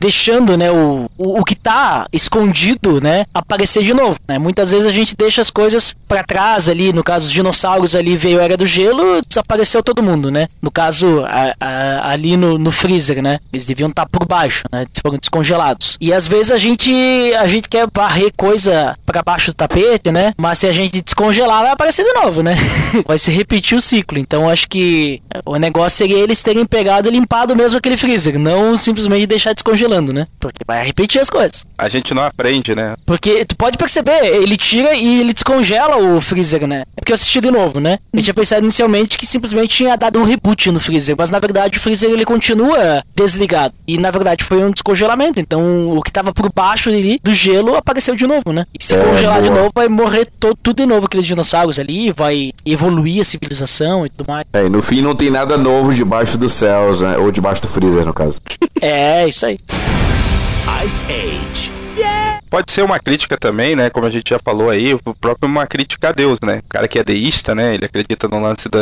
deixando, 0.00 0.56
né, 0.56 0.68
o, 0.68 1.08
o, 1.16 1.40
o 1.40 1.44
que 1.44 1.54
tá 1.54 2.06
escondido, 2.12 3.00
né, 3.00 3.24
aparecer 3.32 3.84
de 3.84 3.94
novo, 3.94 4.18
né? 4.26 4.36
Muitas 4.36 4.72
vezes 4.72 4.84
a 4.84 4.90
gente 4.90 5.14
deixa 5.16 5.40
as 5.40 5.48
coisas 5.48 5.94
para 6.08 6.24
trás 6.24 6.68
ali, 6.68 6.92
no 6.92 7.04
caso 7.04 7.26
os 7.26 7.32
dinossauros 7.32 7.94
ali 7.94 8.16
veio 8.16 8.40
a 8.40 8.42
era 8.42 8.56
do 8.56 8.66
gelo, 8.66 9.22
desapareceu 9.28 9.80
todo 9.80 10.02
mundo, 10.02 10.28
né? 10.28 10.48
No 10.60 10.72
caso 10.72 11.24
a, 11.24 11.54
a, 11.60 12.10
ali 12.10 12.36
no, 12.36 12.58
no 12.58 12.72
freezer, 12.72 13.22
né? 13.22 13.38
Eles 13.52 13.64
deviam 13.64 13.88
estar 13.88 14.04
tá 14.04 14.08
por 14.10 14.26
baixo, 14.26 14.64
né? 14.72 14.86
Foram 15.00 15.18
descongelados. 15.18 15.96
E 16.00 16.12
às 16.12 16.26
vezes 16.26 16.50
a 16.50 16.58
gente 16.58 16.92
a 17.38 17.46
gente 17.46 17.68
quer 17.68 17.86
varrer 17.94 18.32
coisa 18.36 18.98
para 19.06 19.22
baixo 19.22 19.52
do 19.52 19.54
tapete, 19.54 20.10
né? 20.10 20.34
Mas 20.36 20.58
se 20.58 20.66
a 20.66 20.72
gente 20.72 21.00
descongelar 21.00 21.62
vai 21.62 21.70
aparecer 21.70 22.04
de 22.04 22.12
novo, 22.12 22.42
né? 22.42 22.56
vai 23.06 23.18
se 23.18 23.30
repetir 23.30 23.78
o 23.78 23.80
ciclo. 23.80 24.18
Então 24.18 24.48
acho 24.48 24.68
que 24.68 25.22
o 25.46 25.56
negócio 25.56 25.91
seria 25.92 26.18
eles 26.18 26.42
terem 26.42 26.64
pegado 26.64 27.08
e 27.08 27.12
limpado 27.12 27.54
mesmo 27.54 27.78
aquele 27.78 27.96
freezer, 27.96 28.38
não 28.38 28.76
simplesmente 28.76 29.26
deixar 29.26 29.52
descongelando, 29.52 30.12
né? 30.12 30.26
Porque 30.40 30.64
vai 30.66 30.84
repetir 30.84 31.20
as 31.20 31.30
coisas. 31.30 31.64
A 31.78 31.88
gente 31.88 32.14
não 32.14 32.22
aprende, 32.22 32.74
né? 32.74 32.94
Porque 33.04 33.44
tu 33.44 33.56
pode 33.56 33.76
perceber, 33.76 34.24
ele 34.24 34.56
tira 34.56 34.94
e 34.94 35.20
ele 35.20 35.32
descongela 35.32 35.96
o 35.96 36.20
freezer, 36.20 36.66
né? 36.66 36.84
É 36.96 37.00
porque 37.00 37.12
eu 37.12 37.14
assisti 37.14 37.40
de 37.40 37.50
novo, 37.50 37.80
né? 37.80 37.98
Eu 38.12 38.22
tinha 38.22 38.34
pensado 38.34 38.62
inicialmente 38.62 39.18
que 39.18 39.26
simplesmente 39.26 39.76
tinha 39.76 39.96
dado 39.96 40.18
um 40.18 40.24
reboot 40.24 40.70
no 40.70 40.80
freezer, 40.80 41.14
mas 41.16 41.30
na 41.30 41.38
verdade 41.38 41.78
o 41.78 41.80
freezer 41.80 42.10
ele 42.10 42.24
continua 42.24 43.02
desligado. 43.14 43.74
E 43.86 43.98
na 43.98 44.10
verdade 44.10 44.44
foi 44.44 44.62
um 44.62 44.70
descongelamento, 44.70 45.40
então 45.40 45.96
o 45.96 46.02
que 46.02 46.12
tava 46.12 46.32
por 46.32 46.50
baixo 46.52 46.90
ali 46.90 47.20
do 47.22 47.34
gelo 47.34 47.76
apareceu 47.76 48.14
de 48.14 48.26
novo, 48.26 48.52
né? 48.52 48.66
E 48.78 48.82
se 48.82 48.94
é, 48.94 49.02
congelar 49.02 49.40
boa. 49.40 49.50
de 49.50 49.50
novo 49.50 49.72
vai 49.74 49.88
morrer 49.88 50.26
todo, 50.38 50.56
tudo 50.62 50.76
de 50.76 50.86
novo 50.86 51.06
aqueles 51.06 51.26
dinossauros 51.26 51.78
ali, 51.78 52.12
vai 52.12 52.52
evoluir 52.64 53.20
a 53.20 53.24
civilização 53.24 54.06
e 54.06 54.10
tudo 54.10 54.24
mais. 54.28 54.46
É, 54.52 54.64
e 54.64 54.68
no 54.68 54.82
fim 54.82 55.00
não 55.00 55.14
tem 55.14 55.30
nada 55.30 55.56
novo 55.56 55.81
debaixo 55.90 56.36
dos 56.38 56.52
céus, 56.52 57.02
né? 57.02 57.16
Ou 57.16 57.32
debaixo 57.32 57.62
do 57.62 57.68
freezer, 57.68 58.04
no 58.04 58.12
caso. 58.12 58.40
é, 58.80 59.26
isso 59.26 59.46
aí. 59.46 59.58
Ice 60.84 61.04
Age. 61.04 61.81
Pode 62.52 62.70
ser 62.70 62.82
uma 62.82 63.00
crítica 63.00 63.38
também, 63.38 63.74
né? 63.74 63.88
Como 63.88 64.06
a 64.06 64.10
gente 64.10 64.28
já 64.28 64.38
falou 64.38 64.68
aí, 64.68 64.92
o 64.92 65.14
próprio 65.14 65.48
uma 65.48 65.66
crítica 65.66 66.10
a 66.10 66.12
Deus, 66.12 66.38
né? 66.42 66.60
O 66.62 66.68
cara 66.68 66.86
que 66.86 66.98
é 66.98 67.02
deísta, 67.02 67.54
né? 67.54 67.74
Ele 67.74 67.86
acredita 67.86 68.28
no 68.28 68.42
lance 68.42 68.68
da, 68.68 68.78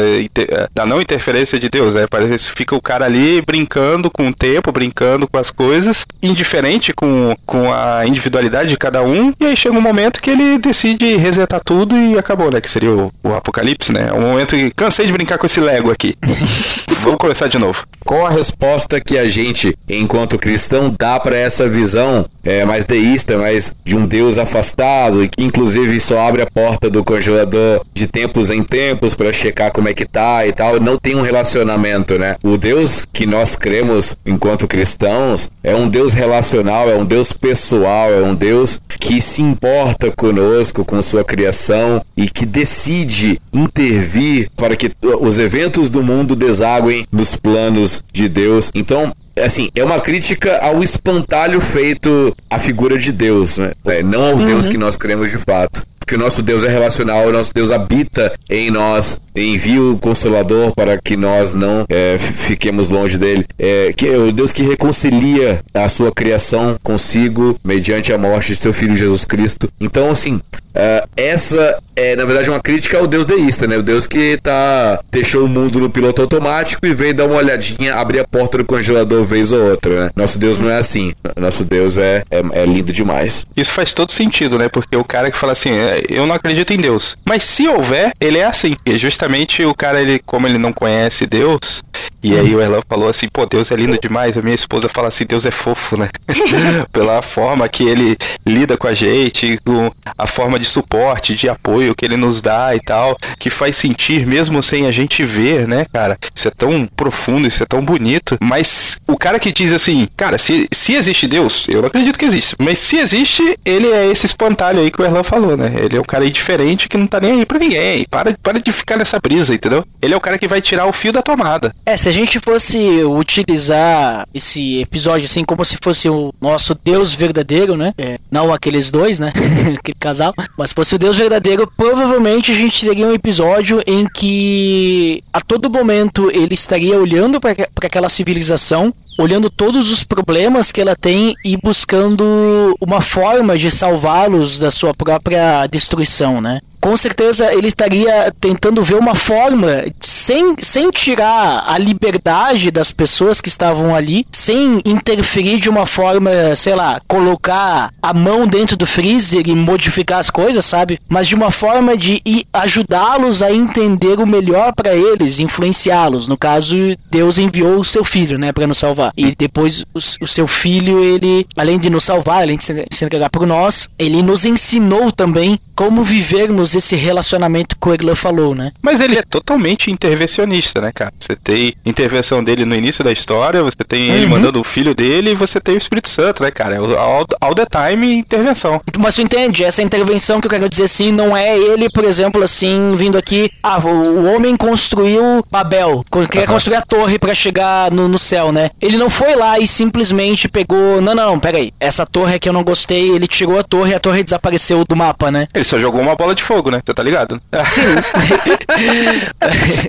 da 0.74 0.84
não 0.84 1.00
interferência 1.00 1.56
de 1.56 1.68
Deus, 1.68 1.94
né? 1.94 2.08
Parece 2.10 2.48
que 2.48 2.56
fica 2.56 2.74
o 2.74 2.82
cara 2.82 3.04
ali 3.04 3.40
brincando 3.42 4.10
com 4.10 4.26
o 4.26 4.34
tempo, 4.34 4.72
brincando 4.72 5.28
com 5.28 5.38
as 5.38 5.52
coisas, 5.52 6.04
indiferente 6.20 6.92
com, 6.92 7.36
com 7.46 7.72
a 7.72 8.04
individualidade 8.04 8.70
de 8.70 8.76
cada 8.76 9.04
um, 9.04 9.32
e 9.38 9.46
aí 9.46 9.56
chega 9.56 9.78
um 9.78 9.80
momento 9.80 10.20
que 10.20 10.30
ele 10.30 10.58
decide 10.58 11.16
resetar 11.16 11.60
tudo 11.60 11.96
e 11.96 12.18
acabou, 12.18 12.50
né? 12.50 12.60
Que 12.60 12.68
seria 12.68 12.90
o, 12.90 13.12
o 13.22 13.34
apocalipse, 13.34 13.92
né? 13.92 14.08
É 14.08 14.12
um 14.12 14.22
momento 14.22 14.56
que 14.56 14.72
cansei 14.72 15.06
de 15.06 15.12
brincar 15.12 15.38
com 15.38 15.46
esse 15.46 15.60
Lego 15.60 15.92
aqui. 15.92 16.16
Vamos 17.02 17.18
começar 17.18 17.46
de 17.46 17.58
novo. 17.58 17.86
Qual 18.04 18.26
a 18.26 18.30
resposta 18.30 19.00
que 19.00 19.16
a 19.16 19.28
gente, 19.28 19.76
enquanto 19.88 20.38
cristão, 20.38 20.94
dá 20.98 21.18
pra 21.20 21.36
essa 21.36 21.68
visão 21.68 22.26
é, 22.42 22.64
mais 22.64 22.84
deísta, 22.84 23.38
mais 23.38 23.59
de 23.84 23.96
um 23.96 24.06
Deus 24.06 24.38
afastado 24.38 25.22
e 25.22 25.28
que 25.28 25.44
inclusive 25.44 25.98
só 26.00 26.20
abre 26.20 26.42
a 26.42 26.46
porta 26.46 26.88
do 26.88 27.04
congelador 27.04 27.80
de 27.92 28.06
tempos 28.06 28.50
em 28.50 28.62
tempos 28.62 29.14
pra 29.14 29.32
checar 29.32 29.72
como 29.72 29.88
é 29.88 29.94
que 29.94 30.06
tá 30.06 30.46
e 30.46 30.52
tal, 30.52 30.80
não 30.80 30.96
tem 30.96 31.16
um 31.16 31.22
relacionamento, 31.22 32.18
né? 32.18 32.36
O 32.44 32.56
Deus 32.56 33.04
que 33.12 33.26
nós 33.26 33.56
cremos 33.56 34.16
enquanto 34.24 34.68
cristãos 34.68 35.50
é 35.62 35.74
um 35.74 35.88
Deus 35.88 36.12
relacional, 36.12 36.88
é 36.88 36.96
um 36.96 37.04
Deus 37.04 37.32
pessoal, 37.32 38.10
é 38.12 38.22
um 38.22 38.34
Deus 38.34 38.80
que 39.00 39.20
se 39.20 39.42
importa 39.42 40.10
conosco, 40.10 40.84
com 40.84 41.02
sua 41.02 41.24
criação 41.24 42.02
e 42.16 42.28
que 42.28 42.46
decide 42.46 43.40
intervir 43.52 44.50
para 44.56 44.76
que 44.76 44.90
os 45.20 45.38
eventos 45.38 45.90
do 45.90 46.02
mundo 46.02 46.36
desaguem 46.36 47.06
nos 47.10 47.36
planos 47.36 48.02
de 48.12 48.28
Deus. 48.28 48.70
Então, 48.74 49.12
assim, 49.42 49.68
é 49.74 49.82
uma 49.82 50.00
crítica 50.00 50.58
ao 50.58 50.82
espantalho 50.82 51.60
feito 51.60 52.34
à 52.48 52.58
figura 52.58 52.98
de 52.98 53.12
Deus, 53.12 53.58
né? 53.58 53.72
É, 53.86 54.02
não 54.02 54.24
ao 54.24 54.36
Deus 54.36 54.66
que 54.66 54.78
nós 54.78 54.96
cremos 54.96 55.30
de 55.30 55.38
fato. 55.38 55.82
Porque 56.10 56.20
o 56.20 56.24
nosso 56.26 56.42
Deus 56.42 56.64
é 56.64 56.68
relacional, 56.68 57.28
o 57.28 57.32
nosso 57.32 57.54
Deus 57.54 57.70
habita 57.70 58.32
em 58.50 58.68
nós, 58.68 59.16
envia 59.32 59.80
o 59.80 59.96
Consolador 59.96 60.72
para 60.74 60.98
que 61.00 61.16
nós 61.16 61.54
não 61.54 61.84
é, 61.88 62.18
fiquemos 62.18 62.88
longe 62.88 63.16
dele. 63.16 63.46
É, 63.56 63.92
que 63.96 64.08
é 64.08 64.18
o 64.18 64.32
Deus 64.32 64.52
que 64.52 64.64
reconcilia 64.64 65.60
a 65.72 65.88
sua 65.88 66.10
criação 66.10 66.76
consigo 66.82 67.56
mediante 67.62 68.12
a 68.12 68.18
morte 68.18 68.48
de 68.48 68.56
seu 68.56 68.72
Filho 68.72 68.96
Jesus 68.96 69.24
Cristo. 69.24 69.68
Então, 69.80 70.10
assim, 70.10 70.40
é, 70.74 71.04
essa 71.16 71.80
é, 72.00 72.16
na 72.16 72.24
verdade, 72.24 72.48
uma 72.48 72.60
crítica 72.60 72.96
ao 72.96 73.06
Deus 73.06 73.26
deísta, 73.26 73.66
né? 73.66 73.76
O 73.76 73.82
Deus 73.82 74.06
que 74.06 74.38
tá, 74.42 75.00
deixou 75.10 75.44
o 75.44 75.48
mundo 75.48 75.78
no 75.78 75.90
piloto 75.90 76.22
automático 76.22 76.86
e 76.86 76.94
veio 76.94 77.12
dar 77.12 77.26
uma 77.26 77.36
olhadinha, 77.36 77.94
abrir 77.94 78.20
a 78.20 78.24
porta 78.26 78.56
do 78.56 78.64
congelador 78.64 79.22
vez 79.22 79.52
ou 79.52 79.70
outra, 79.70 80.06
né? 80.06 80.10
Nosso 80.16 80.38
Deus 80.38 80.58
não 80.58 80.70
é 80.70 80.78
assim. 80.78 81.12
Nosso 81.36 81.62
Deus 81.62 81.98
é, 81.98 82.22
é, 82.30 82.42
é 82.52 82.64
lindo 82.64 82.90
demais. 82.90 83.44
Isso 83.54 83.72
faz 83.72 83.92
todo 83.92 84.12
sentido, 84.12 84.58
né? 84.58 84.70
Porque 84.70 84.96
o 84.96 85.04
cara 85.04 85.30
que 85.30 85.36
fala 85.36 85.52
assim, 85.52 85.70
"É, 85.70 85.99
eu 86.08 86.26
não 86.26 86.34
acredito 86.34 86.72
em 86.72 86.78
Deus. 86.78 87.16
Mas 87.24 87.42
se 87.42 87.68
houver, 87.68 88.12
ele 88.20 88.38
é 88.38 88.44
assim. 88.44 88.76
E 88.84 88.96
justamente 88.96 89.64
o 89.64 89.74
cara, 89.74 90.00
ele, 90.00 90.20
como 90.24 90.46
ele 90.46 90.58
não 90.58 90.72
conhece 90.72 91.26
Deus, 91.26 91.82
e 92.22 92.36
aí 92.36 92.54
o 92.54 92.60
Erlan 92.60 92.82
falou 92.88 93.08
assim, 93.08 93.28
pô, 93.28 93.46
Deus 93.46 93.70
é 93.70 93.76
lindo 93.76 93.98
demais. 93.98 94.36
A 94.36 94.42
minha 94.42 94.54
esposa 94.54 94.88
fala 94.88 95.08
assim, 95.08 95.24
Deus 95.24 95.46
é 95.46 95.50
fofo, 95.50 95.96
né? 95.96 96.08
Pela 96.92 97.22
forma 97.22 97.68
que 97.68 97.84
ele 97.84 98.16
lida 98.46 98.76
com 98.76 98.86
a 98.86 98.94
gente, 98.94 99.58
com 99.64 99.90
a 100.16 100.26
forma 100.26 100.58
de 100.58 100.66
suporte, 100.66 101.34
de 101.34 101.48
apoio 101.48 101.94
que 101.94 102.04
ele 102.04 102.16
nos 102.16 102.42
dá 102.42 102.74
e 102.74 102.80
tal, 102.80 103.16
que 103.38 103.48
faz 103.48 103.76
sentir 103.76 104.26
mesmo 104.26 104.62
sem 104.62 104.86
a 104.86 104.92
gente 104.92 105.24
ver, 105.24 105.66
né, 105.66 105.86
cara? 105.92 106.18
Isso 106.34 106.48
é 106.48 106.50
tão 106.50 106.86
profundo, 106.86 107.48
isso 107.48 107.62
é 107.62 107.66
tão 107.66 107.80
bonito. 107.80 108.36
Mas 108.40 108.98
o 109.06 109.16
cara 109.16 109.38
que 109.38 109.52
diz 109.52 109.72
assim, 109.72 110.08
cara, 110.16 110.38
se, 110.38 110.68
se 110.72 110.94
existe 110.94 111.26
Deus, 111.26 111.66
eu 111.68 111.80
não 111.80 111.88
acredito 111.88 112.18
que 112.18 112.24
existe. 112.24 112.54
Mas 112.58 112.78
se 112.78 112.96
existe, 112.96 113.58
ele 113.64 113.88
é 113.88 114.06
esse 114.10 114.26
espantalho 114.26 114.80
aí 114.80 114.90
que 114.90 115.00
o 115.00 115.04
Erlan 115.04 115.22
falou, 115.22 115.56
né? 115.56 115.72
Ele 115.78 115.96
é 115.96 116.00
um 116.00 116.04
cara 116.04 116.26
indiferente 116.26 116.88
que 116.88 116.96
não 116.96 117.06
tá 117.06 117.20
nem 117.20 117.32
aí 117.32 117.46
pra 117.46 117.58
ninguém. 117.58 118.04
Para, 118.10 118.36
para 118.42 118.60
de 118.60 118.72
ficar 118.72 118.96
nessa 118.96 119.18
brisa, 119.18 119.54
entendeu? 119.54 119.84
Ele 120.02 120.14
é 120.14 120.16
o 120.16 120.20
cara 120.20 120.38
que 120.38 120.48
vai 120.48 120.60
tirar 120.60 120.86
o 120.86 120.92
fio 120.92 121.12
da 121.12 121.22
tomada. 121.22 121.74
É, 121.90 121.96
se 121.96 122.08
a 122.08 122.12
gente 122.12 122.38
fosse 122.38 123.02
utilizar 123.02 124.24
esse 124.32 124.78
episódio 124.78 125.24
assim 125.24 125.44
como 125.44 125.64
se 125.64 125.76
fosse 125.82 126.08
o 126.08 126.32
nosso 126.40 126.72
Deus 126.72 127.12
verdadeiro, 127.12 127.76
né? 127.76 127.92
É, 127.98 128.16
não 128.30 128.52
aqueles 128.52 128.92
dois, 128.92 129.18
né? 129.18 129.32
Aquele 129.76 129.96
casal. 129.98 130.32
Mas 130.56 130.72
fosse 130.72 130.94
o 130.94 130.98
Deus 130.98 131.16
verdadeiro, 131.16 131.68
provavelmente 131.76 132.52
a 132.52 132.54
gente 132.54 132.86
teria 132.86 133.08
um 133.08 133.12
episódio 133.12 133.80
em 133.88 134.06
que 134.06 135.20
a 135.32 135.40
todo 135.40 135.68
momento 135.68 136.30
ele 136.30 136.54
estaria 136.54 136.96
olhando 136.96 137.40
para 137.40 137.56
aquela 137.82 138.08
civilização 138.08 138.94
olhando 139.18 139.50
todos 139.50 139.90
os 139.90 140.02
problemas 140.04 140.72
que 140.72 140.80
ela 140.80 140.96
tem 140.96 141.34
e 141.44 141.56
buscando 141.56 142.74
uma 142.80 143.00
forma 143.00 143.58
de 143.58 143.70
salvá-los 143.70 144.58
da 144.58 144.70
sua 144.70 144.94
própria 144.94 145.66
destruição, 145.66 146.40
né? 146.40 146.60
Com 146.80 146.96
certeza 146.96 147.52
ele 147.52 147.68
estaria 147.68 148.32
tentando 148.40 148.82
ver 148.82 148.96
uma 148.96 149.14
forma 149.14 149.84
sem, 150.00 150.54
sem 150.60 150.90
tirar 150.90 151.64
a 151.66 151.76
liberdade 151.76 152.70
das 152.70 152.90
pessoas 152.90 153.40
que 153.40 153.48
estavam 153.48 153.94
ali, 153.94 154.26
sem 154.30 154.80
interferir 154.84 155.58
de 155.58 155.68
uma 155.68 155.86
forma, 155.86 156.54
sei 156.54 156.74
lá, 156.74 157.00
colocar 157.06 157.90
a 158.02 158.14
mão 158.14 158.46
dentro 158.46 158.76
do 158.76 158.86
freezer 158.86 159.46
e 159.46 159.54
modificar 159.54 160.18
as 160.18 160.30
coisas, 160.30 160.64
sabe? 160.64 160.98
Mas 161.08 161.28
de 161.28 161.34
uma 161.34 161.50
forma 161.50 161.96
de 161.96 162.22
ajudá-los 162.52 163.42
a 163.42 163.52
entender 163.52 164.18
o 164.18 164.26
melhor 164.26 164.72
para 164.74 164.94
eles, 164.94 165.38
influenciá-los. 165.38 166.28
No 166.28 166.38
caso, 166.38 166.76
Deus 167.10 167.38
enviou 167.38 167.80
o 167.80 167.84
seu 167.84 168.04
filho, 168.04 168.38
né, 168.38 168.52
para 168.52 168.66
nos 168.66 168.78
salvar. 168.78 169.12
E 169.16 169.34
depois 169.34 169.82
o, 169.94 169.98
o, 170.20 170.26
seu 170.26 170.46
filho, 170.46 171.02
ele, 171.02 171.46
além 171.56 171.78
de 171.78 171.90
nos 171.90 172.04
salvar, 172.04 172.42
além 172.42 172.56
de 172.56 172.64
se, 172.64 172.86
se 172.90 173.04
entregar 173.04 173.30
por 173.30 173.46
nós, 173.46 173.88
ele 173.98 174.22
nos 174.22 174.44
ensinou 174.44 175.10
também 175.10 175.58
como 175.74 176.02
vivermos 176.02 176.69
esse 176.74 176.96
relacionamento 176.96 177.76
que 177.80 177.88
o 177.88 177.94
Eglan 177.94 178.14
falou, 178.14 178.54
né? 178.54 178.72
Mas 178.82 179.00
ele 179.00 179.18
é 179.18 179.22
totalmente 179.22 179.90
intervencionista, 179.90 180.80
né, 180.80 180.90
cara? 180.94 181.12
Você 181.18 181.36
tem 181.36 181.74
intervenção 181.84 182.42
dele 182.42 182.64
no 182.64 182.74
início 182.74 183.02
da 183.04 183.12
história, 183.12 183.62
você 183.62 183.84
tem 183.86 184.10
uhum. 184.10 184.16
ele 184.16 184.26
mandando 184.26 184.60
o 184.60 184.64
filho 184.64 184.94
dele 184.94 185.30
e 185.30 185.34
você 185.34 185.60
tem 185.60 185.74
o 185.74 185.78
Espírito 185.78 186.08
Santo, 186.08 186.42
né, 186.42 186.50
cara? 186.50 186.78
All, 186.78 187.26
all 187.40 187.54
the 187.54 187.66
time 187.66 188.18
intervenção. 188.18 188.80
Mas 188.98 189.14
tu 189.14 189.22
entende? 189.22 189.64
Essa 189.64 189.82
intervenção 189.82 190.40
que 190.40 190.46
eu 190.46 190.50
quero 190.50 190.68
dizer 190.68 190.84
assim, 190.84 191.12
não 191.12 191.36
é 191.36 191.56
ele, 191.56 191.88
por 191.90 192.04
exemplo, 192.04 192.42
assim, 192.42 192.94
vindo 192.96 193.16
aqui, 193.16 193.50
ah, 193.62 193.78
o, 193.78 194.24
homem 194.26 194.56
construiu 194.56 195.44
Babel, 195.50 196.04
quer 196.30 196.48
uhum. 196.48 196.54
construir 196.54 196.76
a 196.76 196.82
torre 196.82 197.18
para 197.18 197.34
chegar 197.34 197.90
no, 197.90 198.08
no 198.08 198.18
céu, 198.18 198.52
né? 198.52 198.70
Ele 198.80 198.96
não 198.96 199.10
foi 199.10 199.34
lá 199.34 199.58
e 199.58 199.66
simplesmente 199.66 200.48
pegou, 200.48 201.00
não, 201.00 201.14
não, 201.14 201.38
pera 201.38 201.58
aí, 201.58 201.72
essa 201.80 202.04
torre 202.04 202.34
aqui 202.34 202.48
eu 202.48 202.52
não 202.52 202.62
gostei, 202.62 203.10
ele 203.10 203.26
tirou 203.26 203.58
a 203.58 203.62
torre 203.62 203.92
e 203.92 203.94
a 203.94 204.00
torre 204.00 204.22
desapareceu 204.22 204.84
do 204.84 204.96
mapa, 204.96 205.30
né? 205.30 205.46
Ele 205.54 205.64
só 205.64 205.78
jogou 205.78 206.00
uma 206.00 206.16
bola 206.16 206.34
de 206.34 206.42
fogo, 206.42 206.59
né? 206.68 206.82
Você 206.84 206.92
tá 206.92 207.02
ligado? 207.02 207.40
Sim. 207.64 207.82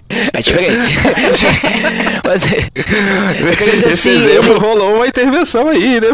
é 0.33 0.41
diferente. 0.41 0.95
mas 2.23 2.43
eu 2.43 3.57
quero 3.57 3.71
dizer 3.71 3.89
Esse 3.89 4.09
assim, 4.09 4.23
exemplo 4.23 4.51
ele... 4.51 4.59
rolou 4.59 4.95
uma 4.97 5.07
intervenção 5.07 5.69
aí, 5.69 5.99
né? 5.99 6.09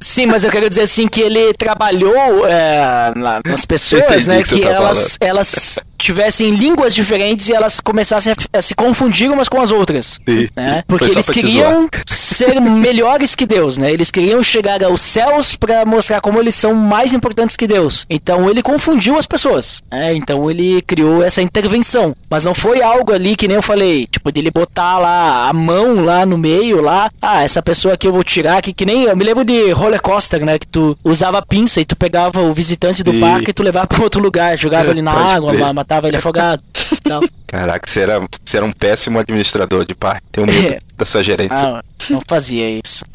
Sim, 0.00 0.24
mas 0.26 0.42
eu 0.42 0.50
quero 0.50 0.70
dizer 0.70 0.82
assim 0.82 1.06
que 1.06 1.20
ele 1.20 1.52
trabalhou 1.52 2.46
é, 2.46 3.12
nas 3.44 3.64
pessoas, 3.66 4.26
né? 4.26 4.42
Que, 4.42 4.56
que 4.56 4.60
tá 4.62 4.70
elas, 4.70 5.18
elas 5.20 5.78
tivessem 6.04 6.50
línguas 6.54 6.94
diferentes 6.94 7.48
e 7.48 7.54
elas 7.54 7.80
começassem 7.80 8.32
a, 8.32 8.58
a 8.58 8.62
se 8.62 8.74
confundir 8.74 9.30
umas 9.30 9.48
com 9.48 9.60
as 9.60 9.70
outras. 9.72 10.20
Sim. 10.28 10.48
Né? 10.54 10.84
Porque 10.86 11.06
eles 11.06 11.26
queriam 11.30 11.88
ser 12.06 12.60
melhores 12.60 13.34
que 13.34 13.46
Deus, 13.46 13.78
né? 13.78 13.90
Eles 13.92 14.10
queriam 14.10 14.42
chegar 14.42 14.82
aos 14.84 15.00
céus 15.00 15.54
para 15.54 15.84
mostrar 15.84 16.20
como 16.20 16.38
eles 16.40 16.54
são 16.54 16.74
mais 16.74 17.12
importantes 17.14 17.56
que 17.56 17.66
Deus. 17.66 18.04
Então 18.10 18.50
ele 18.50 18.62
confundiu 18.62 19.16
as 19.18 19.24
pessoas. 19.26 19.82
Né? 19.90 20.14
Então 20.14 20.50
ele 20.50 20.82
criou 20.82 21.22
essa 21.22 21.40
intervenção. 21.40 22.14
Mas 22.28 22.44
não 22.44 22.54
foi 22.54 22.82
algo 22.82 23.12
ali 23.12 23.34
que 23.36 23.48
nem 23.48 23.56
eu 23.56 23.62
falei, 23.62 24.06
tipo, 24.06 24.30
dele 24.30 24.50
botar 24.50 24.98
lá 24.98 25.48
a 25.48 25.52
mão 25.52 26.04
lá 26.04 26.26
no 26.26 26.36
meio, 26.36 26.80
lá, 26.82 27.10
ah, 27.22 27.42
essa 27.42 27.62
pessoa 27.62 27.94
aqui 27.94 28.06
eu 28.06 28.12
vou 28.12 28.24
tirar 28.24 28.58
aqui, 28.58 28.72
que 28.72 28.84
nem 28.84 29.04
eu 29.04 29.16
me 29.16 29.24
lembro 29.24 29.44
de 29.44 29.70
roller 29.70 30.02
coaster, 30.02 30.44
né? 30.44 30.58
Que 30.58 30.66
tu 30.66 30.96
usava 31.04 31.40
pinça 31.40 31.80
e 31.80 31.84
tu 31.84 31.96
pegava 31.96 32.40
o 32.42 32.52
visitante 32.52 33.02
do 33.02 33.14
E- 33.14 33.20
parque 33.20 33.50
e 33.50 33.54
tu 33.54 33.62
levava 33.62 33.86
para 33.86 34.02
outro 34.02 34.20
lugar, 34.20 34.58
jogava 34.58 34.88
É, 34.88 34.90
ele 34.90 35.02
na 35.02 35.14
pode 35.14 35.30
água, 35.30 35.48
crer. 35.52 35.60
Matava 35.94 36.08
ele 36.08 36.16
afogado. 36.16 36.62
tal. 37.04 37.22
Caraca, 37.46 37.88
você 37.88 38.00
era, 38.00 38.20
você 38.44 38.56
era 38.56 38.66
um 38.66 38.72
péssimo 38.72 39.18
administrador 39.18 39.84
de 39.84 39.94
parque. 39.94 40.26
Tenho 40.32 40.46
medo 40.46 40.74
É. 40.74 40.78
da 40.96 41.04
sua 41.04 41.22
gerência. 41.22 41.56
Ah, 41.56 41.82
não 42.10 42.20
fazia 42.26 42.80
isso. 42.84 43.04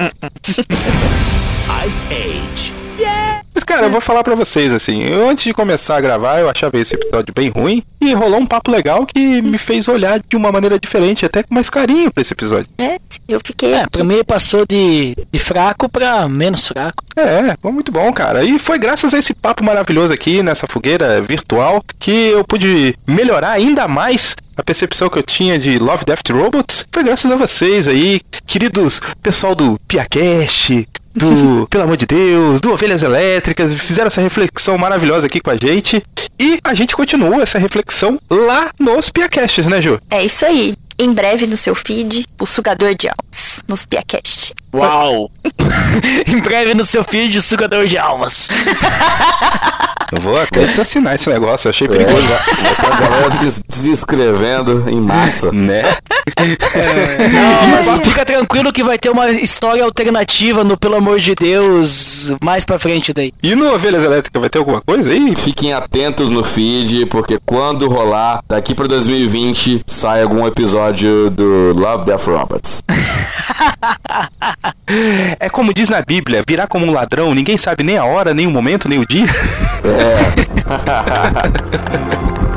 Ice 1.86 2.06
Age. 2.06 2.74
Mas, 2.98 3.49
cara, 3.70 3.86
eu 3.86 3.90
vou 3.90 4.00
falar 4.00 4.24
pra 4.24 4.34
vocês, 4.34 4.72
assim, 4.72 5.02
eu, 5.04 5.28
antes 5.28 5.44
de 5.44 5.54
começar 5.54 5.96
a 5.96 6.00
gravar, 6.00 6.40
eu 6.40 6.50
achava 6.50 6.76
esse 6.78 6.94
episódio 6.94 7.32
bem 7.32 7.48
ruim, 7.48 7.82
e 8.00 8.12
rolou 8.12 8.40
um 8.40 8.46
papo 8.46 8.70
legal 8.70 9.06
que 9.06 9.40
me 9.40 9.58
fez 9.58 9.86
olhar 9.86 10.20
de 10.20 10.36
uma 10.36 10.50
maneira 10.50 10.78
diferente, 10.78 11.24
até 11.24 11.42
com 11.42 11.54
mais 11.54 11.70
carinho 11.70 12.10
pra 12.10 12.20
esse 12.20 12.32
episódio. 12.32 12.68
É, 12.78 12.98
eu 13.28 13.40
fiquei. 13.44 13.74
É, 13.74 13.86
pra 13.86 14.02
mim 14.02 14.24
passou 14.24 14.66
de, 14.66 15.14
de 15.30 15.38
fraco 15.38 15.88
pra 15.88 16.28
menos 16.28 16.66
fraco. 16.66 17.04
É, 17.14 17.56
foi 17.60 17.70
muito 17.70 17.92
bom, 17.92 18.12
cara. 18.12 18.42
E 18.42 18.58
foi 18.58 18.78
graças 18.78 19.14
a 19.14 19.18
esse 19.18 19.32
papo 19.32 19.62
maravilhoso 19.62 20.12
aqui, 20.12 20.42
nessa 20.42 20.66
fogueira 20.66 21.20
virtual, 21.22 21.82
que 21.98 22.10
eu 22.10 22.44
pude 22.44 22.96
melhorar 23.06 23.52
ainda 23.52 23.86
mais 23.86 24.34
a 24.56 24.62
percepção 24.62 25.08
que 25.08 25.18
eu 25.18 25.22
tinha 25.22 25.58
de 25.58 25.78
Love, 25.78 26.04
Death 26.04 26.28
Robots. 26.30 26.86
Foi 26.90 27.04
graças 27.04 27.30
a 27.30 27.36
vocês 27.36 27.86
aí, 27.86 28.20
queridos 28.46 29.00
pessoal 29.22 29.54
do 29.54 29.78
Piacast, 29.86 30.88
do 31.14 31.66
Pelo 31.70 31.84
Amor 31.84 31.96
de 31.96 32.06
Deus, 32.06 32.60
do 32.60 32.72
Ovelhas 32.72 33.02
Elétricas, 33.02 33.72
fizeram 33.74 34.08
essa 34.08 34.20
reflexão 34.20 34.76
maravilhosa 34.78 35.26
aqui 35.26 35.40
com 35.40 35.50
a 35.50 35.56
gente. 35.56 36.02
E 36.38 36.58
a 36.64 36.74
gente 36.74 36.94
continuou 36.96 37.40
essa 37.42 37.58
reflexão 37.58 38.18
lá 38.30 38.70
nos 38.78 39.10
Piacasts, 39.10 39.66
né, 39.66 39.80
Ju? 39.80 40.00
É 40.10 40.24
isso 40.24 40.44
aí. 40.46 40.74
Em 40.98 41.12
breve 41.12 41.46
no 41.46 41.56
seu 41.56 41.74
feed, 41.74 42.26
o 42.38 42.44
sugador 42.46 42.94
de 42.94 43.08
almas, 43.08 43.62
nos 43.66 43.86
Piacast. 43.86 44.52
Uau! 44.74 45.30
em 46.26 46.40
breve 46.40 46.74
no 46.74 46.84
seu 46.84 47.02
feed, 47.02 47.38
o 47.38 47.42
sugador 47.42 47.86
de 47.86 47.96
almas. 47.96 48.48
Eu 50.12 50.20
vou 50.20 50.36
até 50.40 50.66
desassinar 50.66 51.14
esse 51.14 51.30
negócio, 51.30 51.70
achei 51.70 51.86
perigoso. 51.86 52.20
Já 52.26 52.74
tá 52.74 52.88
a 52.88 53.00
galera 53.00 53.30
des- 53.30 53.62
desinscrevendo 53.68 54.90
em 54.90 55.00
massa. 55.00 55.52
Né? 55.52 55.82
Mas 57.70 57.88
fica 58.02 58.24
tranquilo 58.24 58.72
que 58.72 58.82
vai 58.82 58.98
ter 58.98 59.10
uma 59.10 59.30
história 59.30 59.84
alternativa 59.84 60.64
no 60.64 60.76
Pelo 60.76 60.96
Amor 60.96 61.20
de 61.20 61.34
Deus 61.34 62.32
mais 62.42 62.64
pra 62.64 62.78
frente 62.78 63.12
daí. 63.12 63.32
E 63.42 63.54
no 63.54 63.72
Ovelhas 63.74 64.04
Elétricas 64.04 64.40
vai 64.40 64.50
ter 64.50 64.58
alguma 64.58 64.80
coisa 64.80 65.10
aí? 65.10 65.34
Fiquem 65.36 65.72
atentos 65.72 66.30
no 66.30 66.44
feed, 66.44 67.06
porque 67.06 67.38
quando 67.44 67.88
rolar, 67.88 68.40
daqui 68.48 68.74
pra 68.74 68.86
2020, 68.86 69.82
sai 69.86 70.22
algum 70.22 70.46
episódio 70.46 71.30
do 71.30 71.72
Love 71.74 72.04
Death 72.04 72.26
Robots. 72.26 72.82
É 75.38 75.48
como 75.48 75.72
diz 75.72 75.88
na 75.88 76.02
Bíblia, 76.02 76.42
virar 76.46 76.66
como 76.66 76.84
um 76.84 76.90
ladrão, 76.90 77.32
ninguém 77.32 77.56
sabe 77.56 77.84
nem 77.84 77.96
a 77.96 78.04
hora, 78.04 78.34
nem 78.34 78.48
o 78.48 78.50
momento, 78.50 78.88
nem 78.88 78.98
o 78.98 79.06
dia. 79.06 79.24